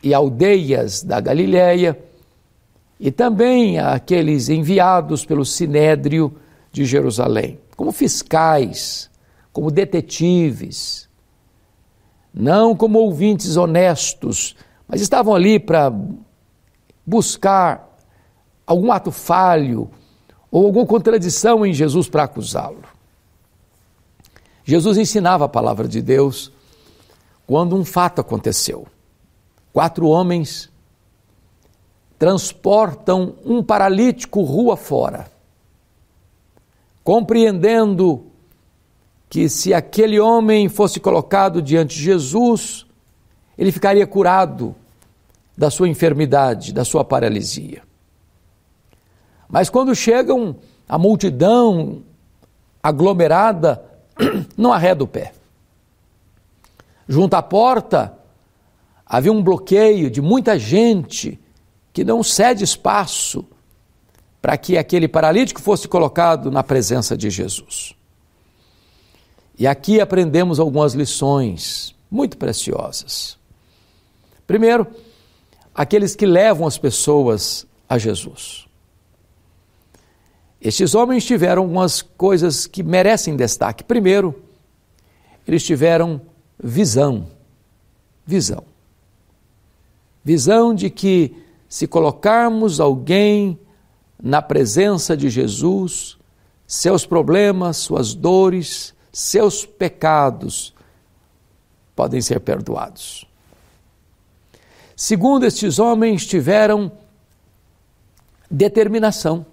e 0.02 0.14
aldeias 0.14 1.04
da 1.04 1.20
Galiléia, 1.20 1.98
e 3.00 3.12
também 3.12 3.80
aqueles 3.80 4.50
enviados 4.50 5.24
pelo 5.24 5.46
Sinédrio 5.46 6.36
de 6.72 6.84
Jerusalém, 6.84 7.60
como 7.78 7.92
fiscais 7.92 9.09
como 9.52 9.72
detetives, 9.72 11.10
não 12.34 12.76
como 12.76 13.00
ouvintes 13.00 13.58
honestos, 13.58 14.56
mas 14.88 15.02
estavam 15.02 15.34
ali 15.36 15.60
para 15.60 15.94
buscar 17.06 17.98
algum 18.66 18.92
ato 18.92 19.12
falho 19.12 19.90
ou 20.52 20.66
alguma 20.66 20.86
contradição 20.86 21.66
em 21.66 21.74
Jesus 21.74 22.08
para 22.08 22.24
acusá-lo. 22.24 22.84
Jesus 24.64 24.98
ensinava 24.98 25.46
a 25.46 25.50
palavra 25.50 25.88
de 25.88 26.02
Deus 26.02 26.52
quando 27.48 27.76
um 27.76 27.84
fato 27.84 28.22
aconteceu. 28.22 28.88
Quatro 29.74 30.08
homens 30.08 30.70
transportam 32.20 33.36
um 33.46 33.64
paralítico 33.64 34.44
rua 34.44 34.76
fora, 34.76 35.32
compreendendo 37.04 38.29
que 39.30 39.48
se 39.48 39.74
aquele 39.74 40.20
homem 40.20 40.68
fosse 40.68 41.00
colocado 41.00 41.62
diante 41.62 41.96
de 41.96 42.04
Jesus, 42.04 42.86
ele 43.58 43.72
ficaria 43.72 44.08
curado 44.08 44.76
da 45.56 45.70
sua 45.70 45.88
enfermidade, 45.88 46.74
da 46.74 46.84
sua 46.84 47.06
paralisia. 47.06 47.84
Mas 49.48 49.70
quando 49.70 49.94
chegam 49.94 50.56
a 50.88 50.98
multidão 50.98 52.02
aglomerada, 52.82 53.84
não 54.58 54.74
arreda 54.74 55.04
o 55.04 55.08
pé. 55.08 55.34
Junto 57.08 57.36
à 57.36 57.42
porta 57.42 58.18
havia 59.06 59.32
um 59.32 59.44
bloqueio 59.44 60.10
de 60.10 60.22
muita 60.22 60.58
gente 60.58 61.40
que 61.92 62.04
não 62.04 62.24
cede 62.24 62.64
espaço 62.64 63.46
para 64.42 64.58
que 64.58 64.78
aquele 64.78 65.08
paralítico 65.08 65.62
fosse 65.62 65.88
colocado 65.88 66.50
na 66.50 66.64
presença 66.64 67.18
de 67.18 67.30
Jesus. 67.30 67.99
E 69.60 69.68
aqui 69.68 70.00
aprendemos 70.00 70.58
algumas 70.58 70.94
lições 70.94 71.94
muito 72.10 72.38
preciosas. 72.38 73.38
Primeiro, 74.48 74.88
aqueles 75.76 76.16
que 76.16 76.26
levam 76.26 76.66
as 76.66 76.78
pessoas 76.78 77.68
a 77.88 77.98
Jesus. 77.98 78.66
Estes 80.62 80.96
homens 80.96 81.26
tiveram 81.26 81.64
algumas 81.64 82.02
coisas 82.02 82.66
que 82.66 82.82
merecem 82.82 83.36
destaque. 83.36 83.84
Primeiro, 83.84 84.42
eles 85.46 85.64
tiveram 85.64 86.22
visão. 86.58 87.28
Visão. 88.26 88.64
Visão 90.24 90.74
de 90.74 90.90
que 90.90 91.36
se 91.68 91.86
colocarmos 91.86 92.80
alguém 92.80 93.60
na 94.22 94.42
presença 94.42 95.18
de 95.18 95.30
Jesus, 95.30 96.18
seus 96.66 97.06
problemas, 97.06 97.76
suas 97.78 98.14
dores, 98.14 98.94
seus 99.12 99.66
pecados 99.66 100.74
podem 101.96 102.22
ser 102.22 102.40
perdoados. 102.40 103.28
Segundo, 104.96 105.46
estes 105.46 105.80
homens 105.80 106.26
tiveram 106.26 106.92
determinação. 108.50 109.46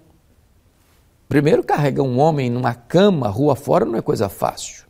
Primeiro, 1.29 1.63
carregar 1.63 2.03
um 2.03 2.19
homem 2.19 2.49
numa 2.49 2.73
cama, 2.73 3.27
rua 3.27 3.55
fora, 3.55 3.85
não 3.85 3.97
é 3.97 4.01
coisa 4.01 4.29
fácil. 4.29 4.85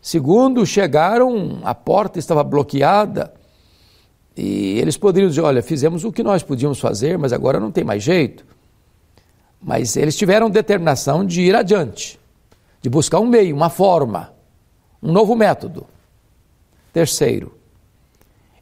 Segundo, 0.00 0.64
chegaram, 0.64 1.60
a 1.64 1.74
porta 1.74 2.18
estava 2.18 2.42
bloqueada 2.42 3.34
e 4.36 4.78
eles 4.78 4.96
poderiam 4.96 5.28
dizer: 5.28 5.40
olha, 5.40 5.62
fizemos 5.62 6.04
o 6.04 6.12
que 6.12 6.22
nós 6.22 6.42
podíamos 6.42 6.78
fazer, 6.78 7.18
mas 7.18 7.32
agora 7.32 7.58
não 7.58 7.72
tem 7.72 7.84
mais 7.84 8.02
jeito. 8.02 8.46
Mas 9.60 9.96
eles 9.96 10.16
tiveram 10.16 10.48
determinação 10.48 11.26
de 11.26 11.42
ir 11.42 11.54
adiante, 11.54 12.18
de 12.80 12.88
buscar 12.88 13.20
um 13.20 13.26
meio, 13.26 13.54
uma 13.54 13.70
forma, 13.70 14.32
um 15.02 15.12
novo 15.12 15.34
método. 15.34 15.86
Terceiro, 16.92 17.54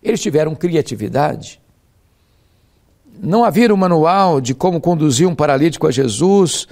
eles 0.02 0.20
tiveram 0.20 0.54
criatividade. 0.54 1.60
Não 3.18 3.44
havia 3.44 3.72
um 3.72 3.76
manual 3.76 4.40
de 4.40 4.54
como 4.54 4.80
conduzir 4.80 5.26
um 5.26 5.34
paralítico 5.34 5.86
a 5.86 5.90
Jesus, 5.90 6.68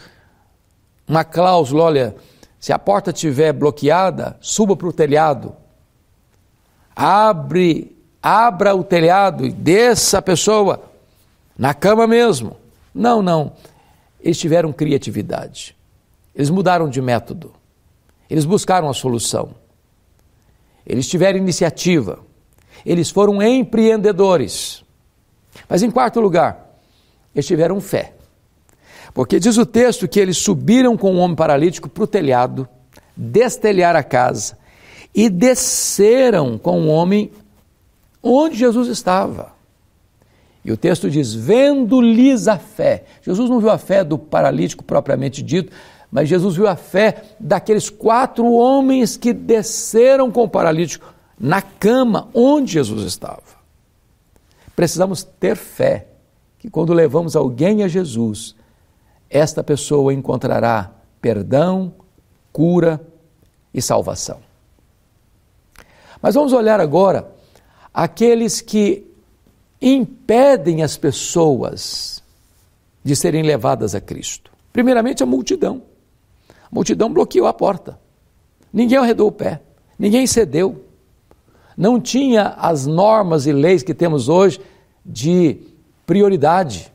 uma 1.08 1.24
cláusula, 1.24 1.84
olha, 1.84 2.16
se 2.60 2.72
a 2.72 2.78
porta 2.78 3.10
estiver 3.10 3.52
bloqueada, 3.52 4.36
suba 4.40 4.76
para 4.76 4.88
o 4.88 4.92
telhado. 4.92 5.54
Abre, 6.96 7.96
abra 8.22 8.74
o 8.74 8.84
telhado 8.84 9.44
e 9.44 9.50
desça 9.50 10.18
a 10.18 10.22
pessoa 10.22 10.82
na 11.58 11.74
cama 11.74 12.06
mesmo. 12.06 12.56
Não, 12.94 13.20
não. 13.20 13.52
Eles 14.20 14.38
tiveram 14.38 14.72
criatividade. 14.72 15.76
Eles 16.34 16.50
mudaram 16.50 16.88
de 16.88 17.00
método. 17.00 17.52
Eles 18.28 18.44
buscaram 18.44 18.88
a 18.88 18.94
solução. 18.94 19.54
Eles 20.86 21.08
tiveram 21.08 21.38
iniciativa. 21.38 22.20
Eles 22.84 23.10
foram 23.10 23.42
empreendedores. 23.42 24.84
Mas 25.68 25.82
em 25.82 25.90
quarto 25.90 26.20
lugar, 26.20 26.78
eles 27.34 27.46
tiveram 27.46 27.80
fé. 27.80 28.14
Porque 29.12 29.38
diz 29.38 29.56
o 29.56 29.64
texto 29.64 30.08
que 30.08 30.18
eles 30.18 30.36
subiram 30.36 30.96
com 30.96 31.14
o 31.14 31.18
homem 31.18 31.36
paralítico 31.36 31.88
para 31.88 32.04
o 32.04 32.06
telhado, 32.06 32.68
destelhar 33.16 33.94
a 33.94 34.02
casa 34.02 34.58
e 35.14 35.30
desceram 35.30 36.58
com 36.58 36.82
o 36.82 36.88
homem 36.88 37.30
onde 38.20 38.56
Jesus 38.56 38.88
estava. 38.88 39.54
E 40.64 40.73
o 40.73 40.76
texto 40.76 41.08
diz: 41.08 41.32
vendo-lhes 41.32 42.49
a 42.49 42.58
fé. 42.58 43.04
Jesus 43.23 43.49
não 43.49 43.60
viu 43.60 43.70
a 43.70 43.78
fé 43.78 44.02
do 44.02 44.18
paralítico 44.18 44.82
propriamente 44.82 45.42
dito, 45.42 45.73
mas 46.14 46.28
Jesus 46.28 46.54
viu 46.54 46.68
a 46.68 46.76
fé 46.76 47.24
daqueles 47.40 47.90
quatro 47.90 48.52
homens 48.52 49.16
que 49.16 49.32
desceram 49.32 50.30
com 50.30 50.44
o 50.44 50.48
paralítico 50.48 51.12
na 51.36 51.60
cama 51.60 52.28
onde 52.32 52.74
Jesus 52.74 53.02
estava. 53.04 53.42
Precisamos 54.76 55.24
ter 55.24 55.56
fé 55.56 56.06
que 56.56 56.70
quando 56.70 56.92
levamos 56.92 57.34
alguém 57.34 57.82
a 57.82 57.88
Jesus, 57.88 58.54
esta 59.28 59.64
pessoa 59.64 60.14
encontrará 60.14 60.92
perdão, 61.20 61.92
cura 62.52 63.04
e 63.74 63.82
salvação. 63.82 64.38
Mas 66.22 66.36
vamos 66.36 66.52
olhar 66.52 66.78
agora 66.78 67.28
aqueles 67.92 68.60
que 68.60 69.04
impedem 69.82 70.84
as 70.84 70.96
pessoas 70.96 72.22
de 73.02 73.16
serem 73.16 73.42
levadas 73.42 73.96
a 73.96 74.00
Cristo. 74.00 74.52
Primeiramente, 74.72 75.20
a 75.20 75.26
multidão. 75.26 75.82
Multidão 76.75 77.10
bloqueou 77.10 77.47
a 77.47 77.54
porta. 77.54 77.99
Ninguém 78.71 78.99
arredou 78.99 79.28
o 79.28 79.32
pé, 79.32 79.63
ninguém 79.99 80.26
cedeu 80.26 80.84
não 81.76 82.00
tinha 82.00 82.49
as 82.56 82.87
normas 82.87 83.47
e 83.47 83.52
leis 83.52 83.82
que 83.82 83.95
temos 83.95 84.28
hoje 84.28 84.60
de 85.04 85.58
prioridade. 86.06 86.93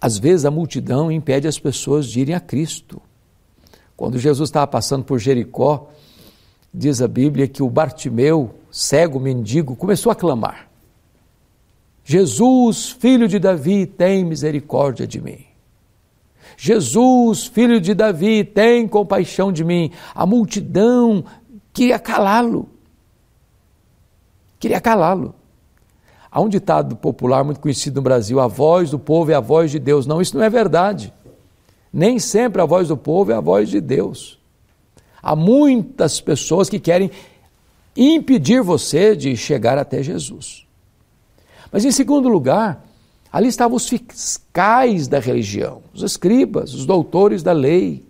Às 0.00 0.18
vezes 0.18 0.44
a 0.44 0.50
multidão 0.50 1.10
impede 1.10 1.46
as 1.46 1.58
pessoas 1.58 2.06
de 2.06 2.20
irem 2.20 2.34
a 2.34 2.40
Cristo. 2.40 3.02
Quando 3.96 4.18
Jesus 4.18 4.48
estava 4.48 4.66
passando 4.66 5.04
por 5.04 5.18
Jericó, 5.18 5.90
diz 6.72 7.02
a 7.02 7.08
Bíblia 7.08 7.48
que 7.48 7.62
o 7.62 7.68
Bartimeu, 7.68 8.54
cego 8.70 9.18
mendigo, 9.18 9.74
começou 9.74 10.10
a 10.12 10.14
clamar: 10.14 10.68
Jesus, 12.04 12.90
filho 12.90 13.26
de 13.26 13.38
Davi, 13.38 13.86
tem 13.86 14.24
misericórdia 14.24 15.06
de 15.06 15.20
mim. 15.20 15.47
Jesus, 16.56 17.46
filho 17.46 17.80
de 17.80 17.94
Davi, 17.94 18.42
tem 18.42 18.88
compaixão 18.88 19.52
de 19.52 19.62
mim. 19.64 19.92
A 20.14 20.26
multidão 20.26 21.24
queria 21.72 21.98
calá-lo. 21.98 22.68
Queria 24.58 24.80
calá-lo. 24.80 25.34
Há 26.30 26.40
um 26.40 26.48
ditado 26.48 26.96
popular 26.96 27.44
muito 27.44 27.60
conhecido 27.60 27.96
no 27.96 28.02
Brasil: 28.02 28.40
a 28.40 28.46
voz 28.46 28.90
do 28.90 28.98
povo 28.98 29.30
é 29.30 29.34
a 29.34 29.40
voz 29.40 29.70
de 29.70 29.78
Deus. 29.78 30.06
Não, 30.06 30.20
isso 30.20 30.36
não 30.36 30.44
é 30.44 30.50
verdade. 30.50 31.12
Nem 31.92 32.18
sempre 32.18 32.60
a 32.60 32.66
voz 32.66 32.88
do 32.88 32.96
povo 32.96 33.32
é 33.32 33.34
a 33.34 33.40
voz 33.40 33.68
de 33.68 33.80
Deus. 33.80 34.38
Há 35.22 35.34
muitas 35.34 36.20
pessoas 36.20 36.68
que 36.68 36.78
querem 36.78 37.10
impedir 37.96 38.62
você 38.62 39.16
de 39.16 39.36
chegar 39.36 39.78
até 39.78 40.02
Jesus. 40.02 40.66
Mas, 41.72 41.84
em 41.84 41.90
segundo 41.90 42.28
lugar, 42.28 42.84
ali 43.32 43.48
estavam 43.48 43.76
os 43.76 43.88
fiscais 43.88 45.06
da 45.08 45.18
religião, 45.18 45.82
os 45.92 46.02
escribas, 46.02 46.74
os 46.74 46.86
doutores 46.86 47.42
da 47.42 47.52
lei, 47.52 48.04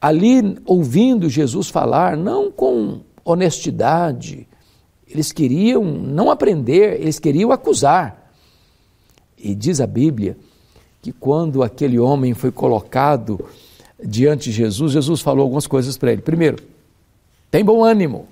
ali 0.00 0.58
ouvindo 0.66 1.28
Jesus 1.28 1.68
falar, 1.68 2.16
não 2.16 2.50
com 2.50 3.00
honestidade, 3.24 4.48
eles 5.06 5.30
queriam 5.30 5.84
não 5.84 6.30
aprender, 6.30 7.00
eles 7.00 7.18
queriam 7.18 7.52
acusar. 7.52 8.32
E 9.38 9.54
diz 9.54 9.80
a 9.80 9.86
Bíblia 9.86 10.36
que 11.00 11.12
quando 11.12 11.62
aquele 11.62 11.98
homem 11.98 12.34
foi 12.34 12.50
colocado 12.50 13.44
diante 14.02 14.50
de 14.50 14.52
Jesus, 14.52 14.92
Jesus 14.92 15.20
falou 15.20 15.42
algumas 15.42 15.66
coisas 15.66 15.96
para 15.96 16.12
ele. 16.12 16.22
Primeiro, 16.22 16.62
tem 17.50 17.64
bom 17.64 17.84
ânimo. 17.84 18.26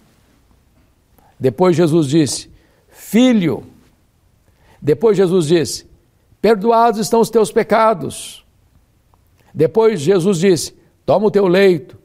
Depois 1.38 1.76
Jesus 1.76 2.07
disse, 2.09 2.50
filho. 2.88 3.64
Depois 4.81 5.16
Jesus 5.16 5.47
disse, 5.47 5.87
perdoados 6.40 7.01
estão 7.01 7.21
os 7.21 7.31
teus 7.31 7.53
pecados. 7.53 8.45
Depois 9.53 10.01
Jesus 10.01 10.38
disse, 10.38 10.75
toma 11.05 11.27
o 11.27 11.31
teu 11.31 11.47
leito 11.47 11.99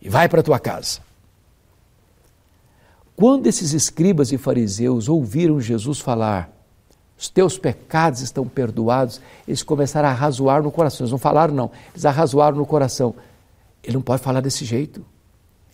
e 0.00 0.08
vai 0.08 0.28
para 0.28 0.40
a 0.40 0.42
tua 0.42 0.58
casa. 0.58 1.00
Quando 3.14 3.46
esses 3.46 3.72
escribas 3.72 4.32
e 4.32 4.38
fariseus 4.38 5.08
ouviram 5.08 5.60
Jesus 5.60 6.00
falar, 6.00 6.50
os 7.16 7.28
teus 7.28 7.56
pecados 7.56 8.20
estão 8.20 8.48
perdoados, 8.48 9.20
eles 9.46 9.62
começaram 9.62 10.08
a 10.08 10.10
arrazoar 10.10 10.60
no 10.60 10.72
coração. 10.72 11.04
Eles 11.04 11.12
não 11.12 11.18
falaram, 11.18 11.54
não, 11.54 11.70
eles 11.92 12.04
arrazoaram 12.04 12.56
no 12.56 12.66
coração. 12.66 13.14
Ele 13.80 13.94
não 13.94 14.02
pode 14.02 14.22
falar 14.22 14.40
desse 14.40 14.64
jeito. 14.64 15.04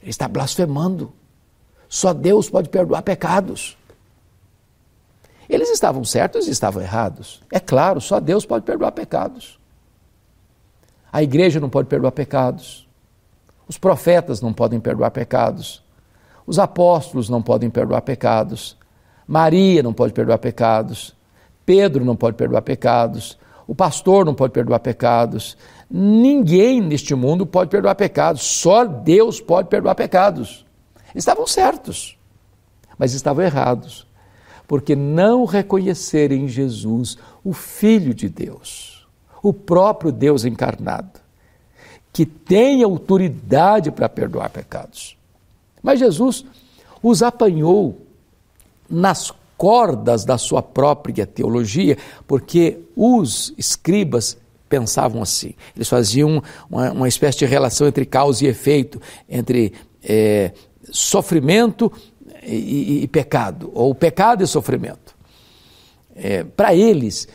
Ele 0.02 0.10
está 0.10 0.28
blasfemando. 0.28 1.10
Só 1.88 2.12
Deus 2.12 2.50
pode 2.50 2.68
perdoar 2.68 3.00
pecados. 3.00 3.77
Eles 5.48 5.70
estavam 5.70 6.04
certos 6.04 6.46
e 6.46 6.50
estavam 6.50 6.82
errados. 6.82 7.40
É 7.50 7.58
claro, 7.58 8.00
só 8.00 8.20
Deus 8.20 8.44
pode 8.44 8.64
perdoar 8.64 8.92
pecados. 8.92 9.58
A 11.12 11.22
igreja 11.22 11.58
não 11.58 11.70
pode 11.70 11.88
perdoar 11.88 12.12
pecados. 12.12 12.86
Os 13.66 13.78
profetas 13.78 14.40
não 14.40 14.52
podem 14.52 14.78
perdoar 14.78 15.10
pecados. 15.10 15.82
Os 16.46 16.58
apóstolos 16.58 17.28
não 17.28 17.42
podem 17.42 17.70
perdoar 17.70 18.02
pecados. 18.02 18.76
Maria 19.26 19.82
não 19.82 19.92
pode 19.92 20.12
perdoar 20.12 20.38
pecados. 20.38 21.14
Pedro 21.64 22.04
não 22.04 22.16
pode 22.16 22.36
perdoar 22.36 22.62
pecados. 22.62 23.38
O 23.66 23.74
pastor 23.74 24.24
não 24.24 24.34
pode 24.34 24.54
perdoar 24.54 24.80
pecados. 24.80 25.56
Ninguém 25.90 26.80
neste 26.80 27.14
mundo 27.14 27.44
pode 27.46 27.70
perdoar 27.70 27.94
pecados. 27.94 28.42
Só 28.42 28.86
Deus 28.86 29.40
pode 29.40 29.68
perdoar 29.68 29.94
pecados. 29.94 30.66
Estavam 31.14 31.46
certos, 31.46 32.18
mas 32.98 33.12
estavam 33.12 33.44
errados, 33.44 34.06
porque 34.68 34.94
não 34.94 35.44
reconhecerem 35.44 36.44
em 36.44 36.48
Jesus 36.48 37.18
o 37.42 37.52
Filho 37.52 38.14
de 38.14 38.28
Deus 38.28 38.98
o 39.42 39.52
próprio 39.52 40.12
Deus 40.12 40.44
encarnado. 40.44 41.26
que 42.10 42.26
tem 42.26 42.82
autoridade 42.82 43.92
para 43.92 44.08
perdoar 44.08 44.50
pecados. 44.50 45.16
Mas 45.80 46.00
Jesus 46.00 46.44
os 47.00 47.22
apanhou 47.22 48.00
nas 48.90 49.32
cordas 49.56 50.24
da 50.24 50.36
sua 50.36 50.60
própria 50.60 51.24
teologia, 51.24 51.96
porque 52.26 52.80
os 52.96 53.54
escribas 53.56 54.36
pensavam 54.68 55.22
assim. 55.22 55.54
Eles 55.76 55.88
faziam 55.88 56.42
uma, 56.68 56.90
uma 56.90 57.08
espécie 57.08 57.38
de 57.38 57.46
relação 57.46 57.86
entre 57.86 58.04
causa 58.04 58.44
e 58.44 58.48
efeito, 58.48 59.00
entre 59.28 59.72
é, 60.02 60.52
sofrimento 60.90 61.92
e, 62.48 63.00
e, 63.00 63.02
e, 63.04 63.08
pecado, 63.08 63.70
ou 63.74 63.94
pecado 63.94 64.42
e 64.42 64.46
sofrimento. 64.46 65.16
É, 66.14 66.42
Para 66.42 66.74
eles, 66.74 67.28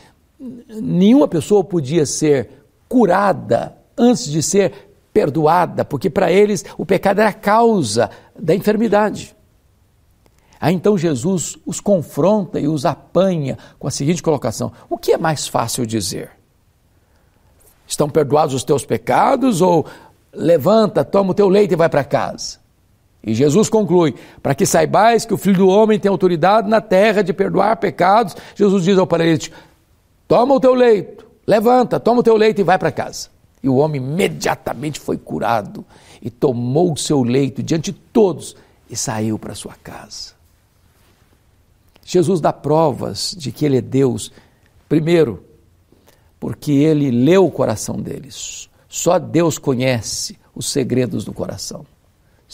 nenhuma 0.68 1.28
pessoa 1.28 1.62
podia 1.62 2.04
ser 2.04 2.50
curada 2.88 3.76
antes 3.96 4.26
de 4.26 4.42
ser 4.42 4.72
perdoada, 5.12 5.84
porque 5.84 6.10
para 6.10 6.32
eles 6.32 6.64
o 6.76 6.84
pecado 6.84 7.20
era 7.20 7.30
a 7.30 7.32
causa 7.32 8.10
da 8.38 8.54
enfermidade. 8.54 9.34
Aí 10.60 10.74
então 10.74 10.98
Jesus 10.98 11.56
os 11.64 11.78
confronta 11.78 12.58
e 12.58 12.66
os 12.66 12.84
apanha 12.84 13.56
com 13.78 13.86
a 13.86 13.90
seguinte 13.90 14.22
colocação: 14.22 14.72
O 14.88 14.98
que 14.98 15.12
é 15.12 15.18
mais 15.18 15.46
fácil 15.46 15.86
dizer? 15.86 16.30
Estão 17.86 18.08
perdoados 18.08 18.54
os 18.54 18.64
teus 18.64 18.84
pecados 18.84 19.60
ou 19.60 19.86
levanta, 20.32 21.04
toma 21.04 21.30
o 21.30 21.34
teu 21.34 21.48
leite 21.48 21.72
e 21.72 21.76
vai 21.76 21.88
para 21.88 22.02
casa? 22.02 22.63
E 23.26 23.34
Jesus 23.34 23.68
conclui: 23.68 24.14
Para 24.42 24.54
que 24.54 24.66
saibais 24.66 25.24
que 25.24 25.32
o 25.32 25.38
Filho 25.38 25.58
do 25.58 25.68
Homem 25.68 25.98
tem 25.98 26.10
autoridade 26.10 26.68
na 26.68 26.80
terra 26.80 27.22
de 27.22 27.32
perdoar 27.32 27.76
pecados, 27.78 28.36
Jesus 28.54 28.84
diz 28.84 28.98
ao 28.98 29.06
paralítico: 29.06 29.56
Toma 30.28 30.54
o 30.54 30.60
teu 30.60 30.74
leito, 30.74 31.26
levanta, 31.46 31.98
toma 31.98 32.20
o 32.20 32.22
teu 32.22 32.36
leito 32.36 32.60
e 32.60 32.64
vai 32.64 32.78
para 32.78 32.92
casa. 32.92 33.28
E 33.62 33.68
o 33.68 33.76
homem 33.76 34.02
imediatamente 34.02 35.00
foi 35.00 35.16
curado 35.16 35.86
e 36.20 36.28
tomou 36.28 36.92
o 36.92 36.98
seu 36.98 37.22
leito 37.22 37.62
diante 37.62 37.92
de 37.92 37.98
todos 38.12 38.54
e 38.90 38.96
saiu 38.96 39.38
para 39.38 39.54
sua 39.54 39.74
casa. 39.82 40.34
Jesus 42.04 42.42
dá 42.42 42.52
provas 42.52 43.34
de 43.36 43.50
que 43.50 43.64
ele 43.64 43.78
é 43.78 43.80
Deus, 43.80 44.30
primeiro, 44.86 45.42
porque 46.38 46.72
ele 46.72 47.10
leu 47.10 47.46
o 47.46 47.50
coração 47.50 47.96
deles. 47.96 48.68
Só 48.86 49.18
Deus 49.18 49.56
conhece 49.56 50.38
os 50.54 50.66
segredos 50.66 51.24
do 51.24 51.32
coração. 51.32 51.86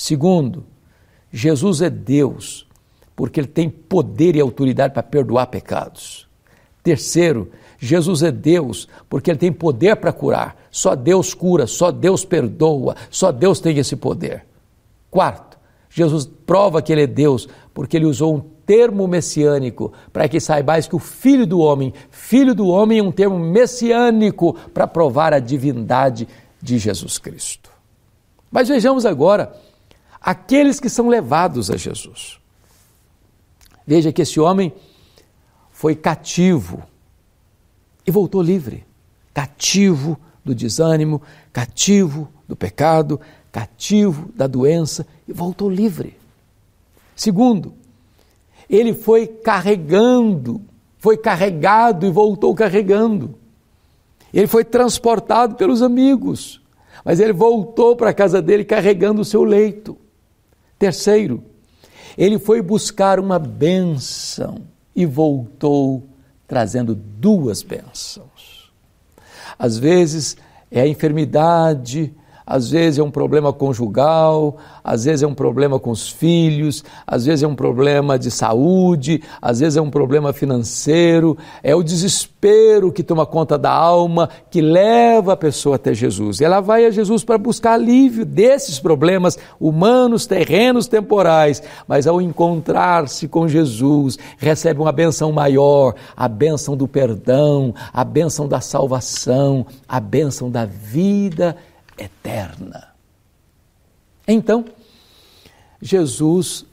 Segundo, 0.01 0.65
Jesus 1.31 1.83
é 1.83 1.91
Deus, 1.91 2.67
porque 3.15 3.39
ele 3.39 3.47
tem 3.47 3.69
poder 3.69 4.35
e 4.35 4.41
autoridade 4.41 4.95
para 4.95 5.03
perdoar 5.03 5.49
pecados. 5.49 6.27
Terceiro, 6.83 7.51
Jesus 7.79 8.23
é 8.23 8.33
Deus, 8.33 8.89
porque 9.11 9.31
ele 9.31 9.39
tem 9.39 9.53
poder 9.53 9.97
para 9.97 10.11
curar. 10.11 10.57
Só 10.71 10.97
Deus 10.97 11.35
cura, 11.35 11.67
só 11.67 11.91
Deus 11.91 12.25
perdoa, 12.25 12.97
só 13.11 13.31
Deus 13.31 13.61
tem 13.61 13.77
esse 13.77 13.95
poder. 13.95 14.47
Quarto, 15.11 15.59
Jesus 15.91 16.25
prova 16.47 16.81
que 16.81 16.93
ele 16.93 17.03
é 17.03 17.07
Deus, 17.07 17.47
porque 17.75 17.99
ele 17.99 18.07
usou 18.07 18.35
um 18.35 18.41
termo 18.65 19.07
messiânico 19.07 19.93
para 20.11 20.27
que 20.31 20.41
saibais 20.41 20.89
que 20.89 20.97
o 20.97 20.99
Filho 20.99 21.47
do 21.47 21.61
Homem, 21.61 21.93
Filho 22.11 22.55
do 22.55 22.69
Homem 22.69 23.01
é 23.01 23.03
um 23.03 23.13
termo 23.13 23.39
messiânico 23.39 24.55
para 24.73 24.87
provar 24.87 25.35
a 25.35 25.39
divindade 25.39 26.27
de 26.59 26.79
Jesus 26.79 27.19
Cristo. 27.19 27.71
Mas 28.51 28.67
vejamos 28.69 29.05
agora 29.05 29.53
aqueles 30.21 30.79
que 30.79 30.89
são 30.89 31.09
levados 31.09 31.71
a 31.71 31.77
Jesus. 31.77 32.39
Veja 33.87 34.13
que 34.13 34.23
esse 34.23 34.39
homem 34.39 34.73
foi 35.71 35.97
cativo 35.97 36.83
e 38.07 38.11
voltou 38.11 38.43
livre. 38.43 38.85
Cativo 39.33 40.19
do 40.45 40.55
desânimo, 40.55 41.23
cativo 41.53 42.29
do 42.47 42.55
pecado, 42.55 43.21
cativo 43.51 44.31
da 44.35 44.47
doença 44.47 45.07
e 45.27 45.33
voltou 45.33 45.71
livre. 45.71 46.17
Segundo, 47.17 47.75
ele 48.69 48.95
foi 48.95 49.27
carregando, 49.27 50.61
foi 50.99 51.17
carregado 51.17 52.07
e 52.07 52.11
voltou 52.11 52.55
carregando. 52.55 53.35
Ele 54.33 54.47
foi 54.47 54.65
transportado 54.65 55.57
pelos 55.57 55.83
amigos, 55.83 56.61
mas 57.05 57.19
ele 57.19 57.33
voltou 57.33 57.97
para 57.97 58.11
a 58.11 58.15
casa 58.15 58.41
dele 58.41 58.65
carregando 58.65 59.23
o 59.23 59.25
seu 59.25 59.43
leito. 59.43 59.97
Terceiro, 60.81 61.45
ele 62.17 62.39
foi 62.39 62.63
buscar 62.63 63.21
uma 63.21 63.39
bênção 63.39 64.63
e 64.97 65.05
voltou 65.05 66.09
trazendo 66.49 66.95
duas 66.95 67.63
bênçãos. 67.63 68.73
Às 69.59 69.77
vezes 69.77 70.39
é 70.71 70.81
a 70.81 70.87
enfermidade, 70.89 72.15
às 72.47 72.71
vezes 72.71 72.99
é 72.99 73.03
um 73.03 73.11
problema 73.11 73.53
conjugal, 73.53 74.57
às 74.83 75.05
vezes 75.05 75.23
é 75.23 75.27
um 75.27 75.35
problema 75.35 75.79
com 75.79 75.91
os 75.91 76.09
filhos, 76.09 76.85
às 77.07 77.25
vezes 77.25 77.43
é 77.43 77.47
um 77.47 77.55
problema 77.55 78.19
de 78.19 78.31
saúde, 78.31 79.23
às 79.41 79.61
vezes 79.61 79.77
é 79.77 79.81
um 79.81 79.91
problema 79.91 80.33
financeiro, 80.33 81.37
é 81.63 81.75
o 81.75 81.83
desespero 81.83 82.91
que 82.91 83.03
toma 83.03 83.25
conta 83.27 83.57
da 83.57 83.71
alma, 83.71 84.29
que 84.51 84.61
leva 84.61 85.35
a 85.35 85.37
pessoa 85.37 85.77
até 85.77 85.95
Jesus. 85.95 86.41
Ela 86.41 86.61
vai 86.61 86.87
a 86.87 86.91
Jesus 86.91 87.23
para 87.23 87.39
buscar 87.39 87.75
alívio 87.75 88.25
desses 88.25 88.81
problemas 88.81 89.39
humanos, 89.59 90.27
terrenos, 90.27 90.87
temporais, 90.87 91.63
mas 91.87 92.07
ao 92.07 92.21
encontrar-se 92.21 93.29
com 93.29 93.47
Jesus, 93.47 94.19
recebe 94.39 94.81
uma 94.81 94.93
benção 94.93 95.31
maior, 95.33 95.95
a 96.17 96.27
benção 96.27 96.77
do 96.77 96.89
perdão, 96.89 97.75
a 97.93 98.05
benção 98.05 98.49
da 98.49 98.61
salvação, 98.61 99.67
a 99.89 100.01
benção 100.01 100.51
da 100.51 100.65
vida 100.65 101.57
eterna. 102.03 102.89
Então, 104.27 104.65
Jesus 105.81 106.65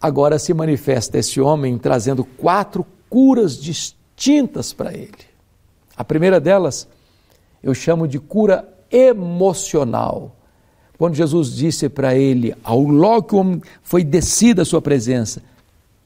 agora 0.00 0.38
se 0.38 0.52
manifesta 0.52 1.18
esse 1.18 1.40
homem 1.40 1.78
trazendo 1.78 2.24
quatro 2.24 2.86
curas 3.08 3.56
distintas 3.58 4.72
para 4.72 4.92
ele. 4.92 5.26
A 5.96 6.04
primeira 6.04 6.40
delas 6.40 6.88
eu 7.62 7.74
chamo 7.74 8.06
de 8.06 8.18
cura 8.18 8.68
emocional. 8.90 10.36
Quando 10.98 11.14
Jesus 11.14 11.54
disse 11.54 11.88
para 11.88 12.14
ele, 12.14 12.54
ao 12.62 12.80
logo 12.80 13.22
que 13.22 13.34
o 13.34 13.38
homem 13.38 13.62
foi 13.82 14.02
descido 14.02 14.62
à 14.62 14.64
sua 14.64 14.80
presença, 14.80 15.42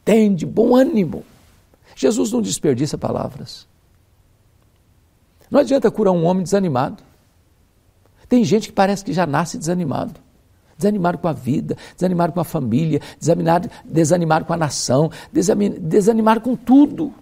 tem 0.04 0.34
de 0.34 0.44
bom 0.46 0.74
ânimo. 0.74 1.24
Jesus 1.94 2.32
não 2.32 2.40
desperdiça 2.40 2.98
palavras. 2.98 3.66
Não 5.50 5.60
adianta 5.60 5.90
curar 5.90 6.12
um 6.12 6.24
homem 6.24 6.42
desanimado. 6.42 7.02
Tem 8.30 8.44
gente 8.44 8.68
que 8.68 8.72
parece 8.72 9.04
que 9.04 9.12
já 9.12 9.26
nasce 9.26 9.58
desanimado. 9.58 10.14
Desanimado 10.78 11.18
com 11.18 11.26
a 11.26 11.32
vida, 11.32 11.76
desanimado 11.96 12.32
com 12.32 12.38
a 12.38 12.44
família, 12.44 13.02
desanimado, 13.18 13.68
desanimado 13.84 14.44
com 14.44 14.52
a 14.52 14.56
nação, 14.56 15.10
desanimado 15.32 16.40
com 16.40 16.54
tudo. 16.54 17.12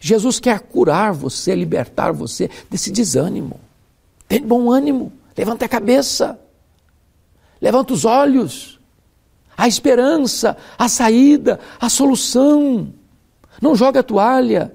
Jesus 0.00 0.40
quer 0.40 0.58
curar 0.58 1.12
você, 1.12 1.54
libertar 1.54 2.10
você 2.10 2.50
desse 2.68 2.90
desânimo. 2.90 3.60
Tem 4.26 4.42
bom 4.42 4.68
ânimo, 4.68 5.12
levanta 5.36 5.64
a 5.64 5.68
cabeça, 5.68 6.38
levanta 7.62 7.94
os 7.94 8.04
olhos. 8.04 8.80
A 9.56 9.68
esperança, 9.68 10.56
a 10.76 10.88
saída, 10.88 11.60
a 11.80 11.88
solução. 11.88 12.92
Não 13.62 13.76
jogue 13.76 13.98
a 13.98 14.02
toalha, 14.02 14.74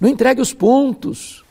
não 0.00 0.08
entregue 0.08 0.40
os 0.40 0.54
pontos. 0.54 1.44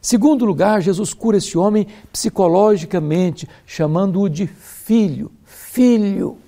Segundo 0.00 0.44
lugar, 0.44 0.80
Jesus 0.80 1.12
cura 1.12 1.36
esse 1.36 1.58
homem 1.58 1.86
psicologicamente, 2.12 3.48
chamando-o 3.66 4.28
de 4.28 4.46
filho. 4.46 5.30
Filho. 5.44 6.38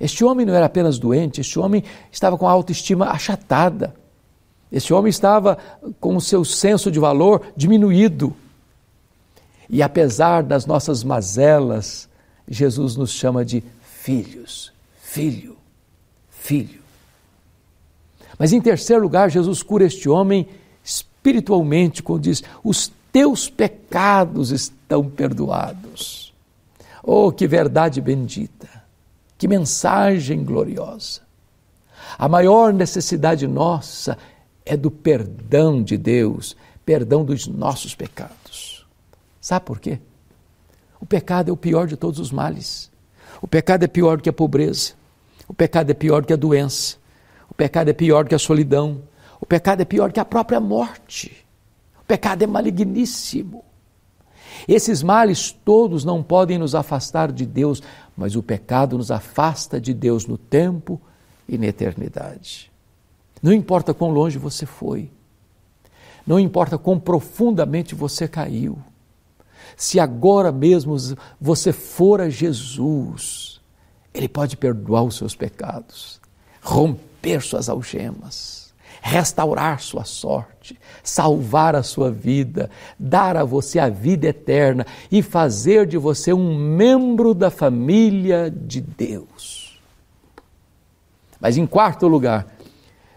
Este 0.00 0.24
homem 0.24 0.44
não 0.46 0.54
era 0.54 0.66
apenas 0.66 0.98
doente, 0.98 1.40
este 1.40 1.58
homem 1.58 1.82
estava 2.10 2.36
com 2.38 2.46
a 2.46 2.50
autoestima 2.50 3.06
achatada. 3.06 3.94
Este 4.70 4.92
homem 4.92 5.10
estava 5.10 5.58
com 5.98 6.16
o 6.16 6.20
seu 6.20 6.44
senso 6.44 6.90
de 6.90 6.98
valor 6.98 7.42
diminuído. 7.56 8.34
E 9.68 9.82
apesar 9.82 10.42
das 10.42 10.66
nossas 10.66 11.02
mazelas, 11.02 12.08
Jesus 12.46 12.96
nos 12.96 13.10
chama 13.10 13.44
de 13.44 13.62
filhos. 13.82 14.72
Filho, 15.00 15.56
filho. 16.28 16.80
Mas 18.38 18.52
em 18.52 18.60
terceiro 18.60 19.02
lugar, 19.02 19.30
Jesus 19.30 19.62
cura 19.62 19.84
este 19.84 20.08
homem 20.08 20.46
espiritualmente, 21.28 22.02
quando 22.02 22.22
diz: 22.22 22.42
os 22.64 22.90
teus 23.12 23.48
pecados 23.48 24.50
estão 24.50 25.08
perdoados. 25.08 26.32
Oh, 27.02 27.30
que 27.30 27.46
verdade 27.46 28.00
bendita! 28.00 28.68
Que 29.36 29.46
mensagem 29.46 30.42
gloriosa! 30.42 31.20
A 32.18 32.28
maior 32.28 32.72
necessidade 32.72 33.46
nossa 33.46 34.18
é 34.64 34.76
do 34.76 34.90
perdão 34.90 35.82
de 35.82 35.96
Deus, 35.96 36.56
perdão 36.84 37.24
dos 37.24 37.46
nossos 37.46 37.94
pecados. 37.94 38.86
Sabe 39.40 39.64
por 39.64 39.78
quê? 39.78 39.98
O 41.00 41.06
pecado 41.06 41.50
é 41.50 41.52
o 41.52 41.56
pior 41.56 41.86
de 41.86 41.96
todos 41.96 42.18
os 42.18 42.32
males. 42.32 42.90
O 43.40 43.46
pecado 43.46 43.84
é 43.84 43.86
pior 43.86 44.20
que 44.20 44.28
a 44.28 44.32
pobreza. 44.32 44.94
O 45.46 45.54
pecado 45.54 45.90
é 45.90 45.94
pior 45.94 46.24
que 46.24 46.32
a 46.32 46.36
doença. 46.36 46.96
O 47.48 47.54
pecado 47.54 47.88
é 47.88 47.92
pior 47.92 48.26
que 48.26 48.34
a 48.34 48.38
solidão. 48.38 49.00
O 49.40 49.46
pecado 49.46 49.80
é 49.80 49.84
pior 49.84 50.12
que 50.12 50.20
a 50.20 50.24
própria 50.24 50.60
morte. 50.60 51.44
O 52.00 52.04
pecado 52.04 52.42
é 52.42 52.46
maligníssimo. 52.46 53.64
Esses 54.66 55.02
males 55.02 55.52
todos 55.52 56.04
não 56.04 56.22
podem 56.22 56.58
nos 56.58 56.74
afastar 56.74 57.30
de 57.30 57.46
Deus, 57.46 57.82
mas 58.16 58.34
o 58.34 58.42
pecado 58.42 58.98
nos 58.98 59.10
afasta 59.10 59.80
de 59.80 59.94
Deus 59.94 60.26
no 60.26 60.36
tempo 60.36 61.00
e 61.48 61.56
na 61.56 61.66
eternidade. 61.66 62.70
Não 63.42 63.52
importa 63.52 63.94
quão 63.94 64.10
longe 64.10 64.36
você 64.36 64.66
foi, 64.66 65.10
não 66.26 66.40
importa 66.40 66.76
quão 66.76 66.98
profundamente 66.98 67.94
você 67.94 68.26
caiu, 68.26 68.78
se 69.76 70.00
agora 70.00 70.50
mesmo 70.50 70.96
você 71.40 71.72
for 71.72 72.20
a 72.20 72.28
Jesus, 72.28 73.60
Ele 74.12 74.28
pode 74.28 74.56
perdoar 74.56 75.04
os 75.04 75.16
seus 75.16 75.36
pecados, 75.36 76.20
romper 76.60 77.40
suas 77.42 77.68
algemas 77.68 78.57
restaurar 79.00 79.80
sua 79.80 80.04
sorte, 80.04 80.78
salvar 81.02 81.74
a 81.74 81.82
sua 81.82 82.10
vida, 82.10 82.70
dar 82.98 83.36
a 83.36 83.44
você 83.44 83.78
a 83.78 83.88
vida 83.88 84.26
eterna 84.26 84.86
e 85.10 85.22
fazer 85.22 85.86
de 85.86 85.96
você 85.96 86.32
um 86.32 86.56
membro 86.56 87.34
da 87.34 87.50
família 87.50 88.50
de 88.50 88.80
Deus. 88.80 89.80
Mas 91.40 91.56
em 91.56 91.66
quarto 91.66 92.08
lugar, 92.08 92.46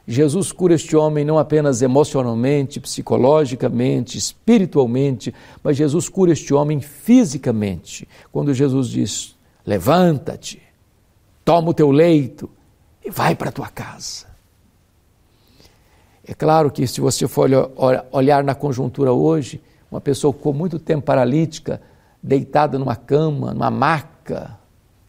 Jesus 0.08 0.52
cura 0.52 0.74
este 0.74 0.96
homem 0.96 1.24
não 1.24 1.38
apenas 1.38 1.82
emocionalmente, 1.82 2.80
psicologicamente, 2.80 4.17
espiritualmente, 4.17 5.34
mas 5.63 5.78
Jesus 5.78 6.10
cura 6.10 6.32
este 6.32 6.54
homem 6.54 6.82
fisicamente. 6.82 8.08
Quando 8.32 8.54
Jesus 8.54 8.89
diz: 8.89 9.36
Levanta-te, 9.65 10.62
toma 11.46 11.70
o 11.70 11.74
teu 11.74 11.91
leito 11.91 12.50
e 13.04 13.10
vai 13.10 13.36
para 13.36 13.50
a 13.50 13.54
tua 13.54 13.70
casa. 13.70 14.31
É 16.32 16.34
claro 16.34 16.72
que 16.72 16.88
se 16.88 17.02
você 17.02 17.28
for 17.28 17.50
olhar 18.10 18.41
na 18.41 18.56
conjuntura 18.56 19.12
hoje, 19.12 19.62
uma 19.91 20.00
pessoa 20.00 20.32
com 20.32 20.54
muito 20.54 20.80
tempo 20.80 21.04
paralítica, 21.04 21.82
deitada 22.24 22.80
numa 22.80 22.96
cama, 22.96 23.54
numa 23.54 23.70
maca, 23.70 24.58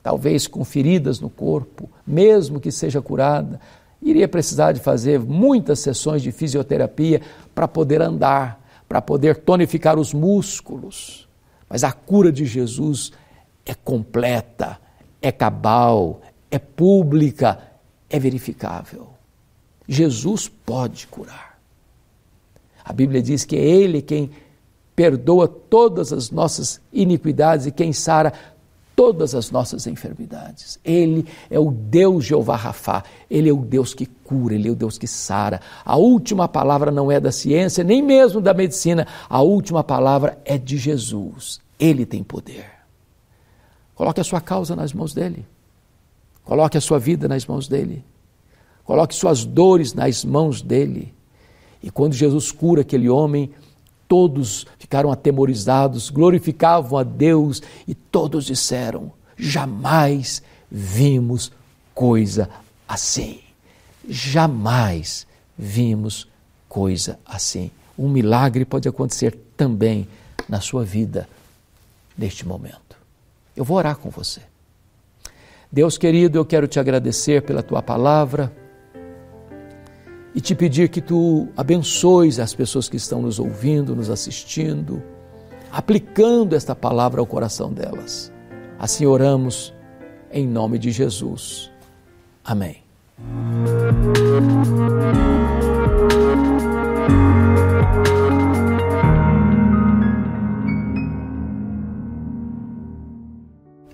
talvez 0.02 0.48
com 0.48 0.64
feridas 0.64 1.20
no 1.20 1.30
corpo, 1.30 1.88
mesmo 2.04 2.58
que 2.58 2.72
seja 2.72 3.00
curada, 3.00 3.60
iria 4.02 4.26
precisar 4.26 4.72
de 4.72 4.80
fazer 4.80 5.20
muitas 5.20 5.78
sessões 5.78 6.22
de 6.22 6.32
fisioterapia 6.32 7.20
para 7.54 7.68
poder 7.68 8.02
andar, 8.02 8.60
para 8.88 9.00
poder 9.00 9.36
tonificar 9.36 10.00
os 10.00 10.12
músculos. 10.12 11.28
Mas 11.70 11.84
a 11.84 11.92
cura 11.92 12.32
de 12.32 12.44
Jesus 12.44 13.12
é 13.64 13.74
completa, 13.74 14.76
é 15.22 15.30
cabal, 15.30 16.20
é 16.50 16.58
pública, 16.58 17.60
é 18.10 18.18
verificável. 18.18 19.21
Jesus 19.92 20.48
pode 20.48 21.06
curar. 21.06 21.58
A 22.82 22.92
Bíblia 22.92 23.22
diz 23.22 23.44
que 23.44 23.56
é 23.56 23.60
Ele 23.60 24.00
quem 24.00 24.30
perdoa 24.96 25.46
todas 25.46 26.12
as 26.12 26.30
nossas 26.30 26.80
iniquidades 26.92 27.66
e 27.66 27.70
quem 27.70 27.92
sara 27.92 28.32
todas 28.96 29.34
as 29.34 29.50
nossas 29.50 29.86
enfermidades. 29.86 30.78
Ele 30.82 31.26
é 31.50 31.58
o 31.58 31.70
Deus 31.70 32.24
Jeová 32.24 32.56
Rafá, 32.56 33.04
Ele 33.30 33.50
é 33.50 33.52
o 33.52 33.58
Deus 33.58 33.92
que 33.92 34.06
cura, 34.06 34.54
Ele 34.54 34.68
é 34.68 34.70
o 34.70 34.76
Deus 34.76 34.96
que 34.96 35.06
sara. 35.06 35.60
A 35.84 35.96
última 35.96 36.48
palavra 36.48 36.90
não 36.90 37.12
é 37.12 37.20
da 37.20 37.30
ciência, 37.30 37.84
nem 37.84 38.02
mesmo 38.02 38.40
da 38.40 38.54
medicina, 38.54 39.06
a 39.28 39.42
última 39.42 39.84
palavra 39.84 40.38
é 40.44 40.56
de 40.56 40.78
Jesus. 40.78 41.60
Ele 41.78 42.06
tem 42.06 42.22
poder. 42.22 42.66
Coloque 43.94 44.20
a 44.20 44.24
sua 44.24 44.40
causa 44.40 44.74
nas 44.74 44.92
mãos 44.92 45.12
dele. 45.12 45.46
Coloque 46.44 46.78
a 46.78 46.80
sua 46.80 46.98
vida 46.98 47.28
nas 47.28 47.46
mãos 47.46 47.68
dele. 47.68 48.04
Coloque 48.92 49.14
suas 49.14 49.46
dores 49.46 49.94
nas 49.94 50.22
mãos 50.22 50.60
dele. 50.60 51.14
E 51.82 51.90
quando 51.90 52.12
Jesus 52.12 52.52
cura 52.52 52.82
aquele 52.82 53.08
homem, 53.08 53.50
todos 54.06 54.66
ficaram 54.78 55.10
atemorizados, 55.10 56.10
glorificavam 56.10 56.98
a 56.98 57.02
Deus 57.02 57.62
e 57.88 57.94
todos 57.94 58.44
disseram: 58.44 59.10
jamais 59.34 60.42
vimos 60.70 61.50
coisa 61.94 62.50
assim. 62.86 63.40
Jamais 64.06 65.26
vimos 65.56 66.28
coisa 66.68 67.18
assim. 67.24 67.70
Um 67.98 68.10
milagre 68.10 68.66
pode 68.66 68.86
acontecer 68.86 69.38
também 69.56 70.06
na 70.46 70.60
sua 70.60 70.84
vida 70.84 71.26
neste 72.18 72.46
momento. 72.46 72.94
Eu 73.56 73.64
vou 73.64 73.78
orar 73.78 73.96
com 73.96 74.10
você. 74.10 74.42
Deus 75.72 75.96
querido, 75.96 76.36
eu 76.36 76.44
quero 76.44 76.68
te 76.68 76.78
agradecer 76.78 77.40
pela 77.40 77.62
tua 77.62 77.82
palavra 77.82 78.60
e 80.34 80.40
te 80.40 80.54
pedir 80.54 80.88
que 80.88 81.00
tu 81.00 81.48
abençoes 81.56 82.38
as 82.38 82.54
pessoas 82.54 82.88
que 82.88 82.96
estão 82.96 83.20
nos 83.20 83.38
ouvindo, 83.38 83.94
nos 83.94 84.08
assistindo, 84.08 85.02
aplicando 85.70 86.54
esta 86.54 86.74
palavra 86.74 87.20
ao 87.20 87.26
coração 87.26 87.72
delas. 87.72 88.32
Assim 88.78 89.06
oramos 89.06 89.74
em 90.32 90.46
nome 90.46 90.78
de 90.78 90.90
Jesus. 90.90 91.70
Amém. 92.44 92.82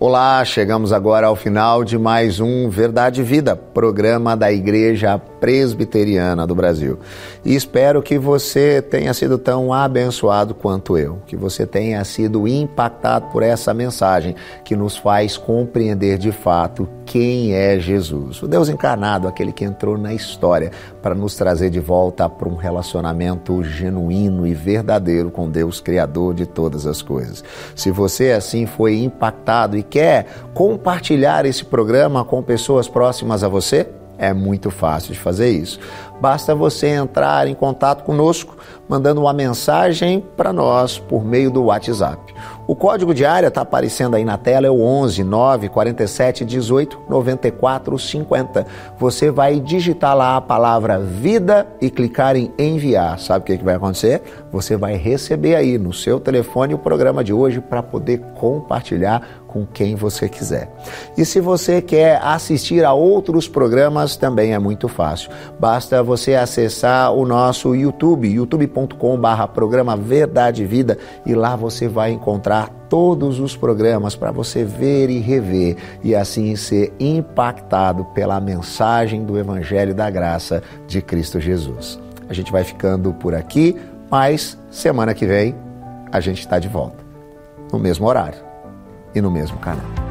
Olá, 0.01 0.44
chegamos 0.44 0.92
agora 0.92 1.27
ao 1.27 1.35
final 1.35 1.83
de 1.83 1.98
mais 1.98 2.38
um 2.38 2.70
Verdade 2.70 3.20
e 3.20 3.24
Vida, 3.24 3.57
programa 3.57 4.37
da 4.37 4.51
Igreja 4.51 5.18
Presbiteriana 5.40 6.46
do 6.46 6.55
Brasil. 6.55 6.98
E 7.44 7.55
espero 7.55 8.03
que 8.03 8.18
você 8.18 8.83
tenha 8.83 9.12
sido 9.14 9.38
tão 9.38 9.72
abençoado 9.72 10.55
quanto 10.55 10.98
eu, 10.98 11.18
que 11.27 11.37
você 11.37 11.66
tenha 11.66 12.03
sido 12.05 12.46
impactado 12.46 13.27
por 13.29 13.42
essa 13.42 13.72
mensagem 13.72 14.35
que 14.64 14.77
nos 14.77 14.96
faz 14.96 15.37
compreender 15.37 16.18
de 16.18 16.33
fato 16.33 16.88
quem 17.05 17.55
é 17.55 17.79
Jesus, 17.79 18.42
o 18.42 18.46
Deus 18.46 18.68
encarnado, 18.68 19.27
aquele 19.27 19.51
que 19.51 19.64
entrou 19.64 19.96
na 19.96 20.12
história 20.12 20.70
para 21.01 21.14
nos 21.14 21.35
trazer 21.37 21.70
de 21.70 21.81
volta 21.81 22.29
para 22.29 22.48
um 22.48 22.57
relacionamento 22.57 23.62
genuíno 23.64 24.46
e 24.46 24.53
verdadeiro 24.53 25.31
com 25.31 25.48
Deus, 25.48 25.81
Criador 25.81 26.35
de 26.35 26.44
todas 26.44 26.87
as 26.87 27.01
coisas. 27.01 27.42
Se 27.74 27.90
você 27.90 28.33
assim 28.33 28.66
foi 28.66 28.98
impactado 28.98 29.77
e 29.77 29.83
quer 29.83 30.27
compartilhar 30.53 31.46
esse 31.46 31.64
programa 31.64 32.24
com 32.24 32.42
pessoas 32.42 32.88
próximas 32.88 33.42
a 33.42 33.48
você, 33.48 33.88
é 34.18 34.35
muito 34.35 34.70
fácil 34.70 35.12
de 35.12 35.18
fazer 35.18 35.50
isso. 35.50 35.78
Basta 36.20 36.54
você 36.54 36.88
entrar 36.88 37.46
em 37.46 37.54
contato 37.54 38.02
conosco 38.02 38.57
mandando 38.88 39.20
uma 39.20 39.33
mensagem 39.33 40.24
para 40.37 40.52
nós 40.52 40.98
por 40.98 41.24
meio 41.24 41.50
do 41.50 41.64
WhatsApp. 41.64 42.35
O 42.66 42.74
código 42.74 43.14
de 43.14 43.24
área 43.24 43.48
está 43.48 43.61
aparecendo 43.62 44.14
aí 44.16 44.24
na 44.24 44.37
tela, 44.37 44.66
é 44.66 44.70
o 44.70 44.81
11 44.81 45.22
9 45.24 45.68
47 45.68 46.44
18 46.44 47.00
94 47.09 47.98
50. 47.98 48.66
Você 48.98 49.31
vai 49.31 49.61
digitar 49.61 50.16
lá 50.16 50.37
a 50.37 50.40
palavra 50.40 50.98
vida 50.98 51.66
e 51.81 51.90
clicar 51.90 52.37
em 52.37 52.52
enviar. 52.59 53.18
Sabe 53.18 53.42
o 53.42 53.46
que, 53.46 53.59
que 53.59 53.64
vai 53.64 53.76
acontecer? 53.76 54.22
Você 54.50 54.76
vai 54.76 54.96
receber 54.96 55.54
aí 55.54 55.78
no 55.78 55.92
seu 55.92 56.18
telefone 56.18 56.74
o 56.74 56.78
programa 56.78 57.22
de 57.22 57.33
hoje 57.33 57.61
para 57.61 57.83
poder 57.83 58.18
compartilhar 58.35 59.38
com 59.48 59.66
quem 59.66 59.96
você 59.96 60.28
quiser. 60.28 60.70
E 61.16 61.24
se 61.24 61.40
você 61.40 61.80
quer 61.80 62.20
assistir 62.22 62.84
a 62.84 62.92
outros 62.92 63.48
programas, 63.48 64.14
também 64.14 64.52
é 64.52 64.58
muito 64.58 64.87
fácil. 64.87 65.30
Basta 65.58 66.02
você 66.02 66.34
acessar 66.34 67.12
o 67.12 67.26
nosso 67.26 67.74
YouTube, 67.74 68.28
youtube.com/barra 68.28 69.48
programa 69.48 69.96
Verdade 69.96 70.62
e 70.62 70.66
Vida, 70.66 70.98
e 71.26 71.34
lá 71.34 71.56
você 71.56 71.88
vai 71.88 72.12
encontrar 72.12 72.68
todos 72.88 73.40
os 73.40 73.56
programas 73.56 74.14
para 74.14 74.30
você 74.30 74.64
ver 74.64 75.11
e 75.11 75.18
rever 75.18 75.76
e 76.02 76.14
assim 76.14 76.54
ser 76.54 76.92
impactado 77.00 78.04
pela 78.06 78.40
mensagem 78.40 79.24
do 79.24 79.38
Evangelho 79.38 79.94
da 79.94 80.08
Graça 80.11 80.62
de 80.87 81.00
Cristo 81.00 81.40
Jesus. 81.40 81.98
A 82.28 82.34
gente 82.34 82.52
vai 82.52 82.64
ficando 82.64 83.12
por 83.14 83.34
aqui, 83.34 83.76
mas 84.11 84.58
semana 84.70 85.14
que 85.14 85.26
vem 85.26 85.54
a 86.12 86.20
gente 86.20 86.40
está 86.40 86.58
de 86.58 86.68
volta, 86.68 87.04
no 87.72 87.78
mesmo 87.78 88.06
horário 88.06 88.47
e 89.14 89.20
no 89.20 89.30
mesmo 89.30 89.58
canal. 89.58 90.07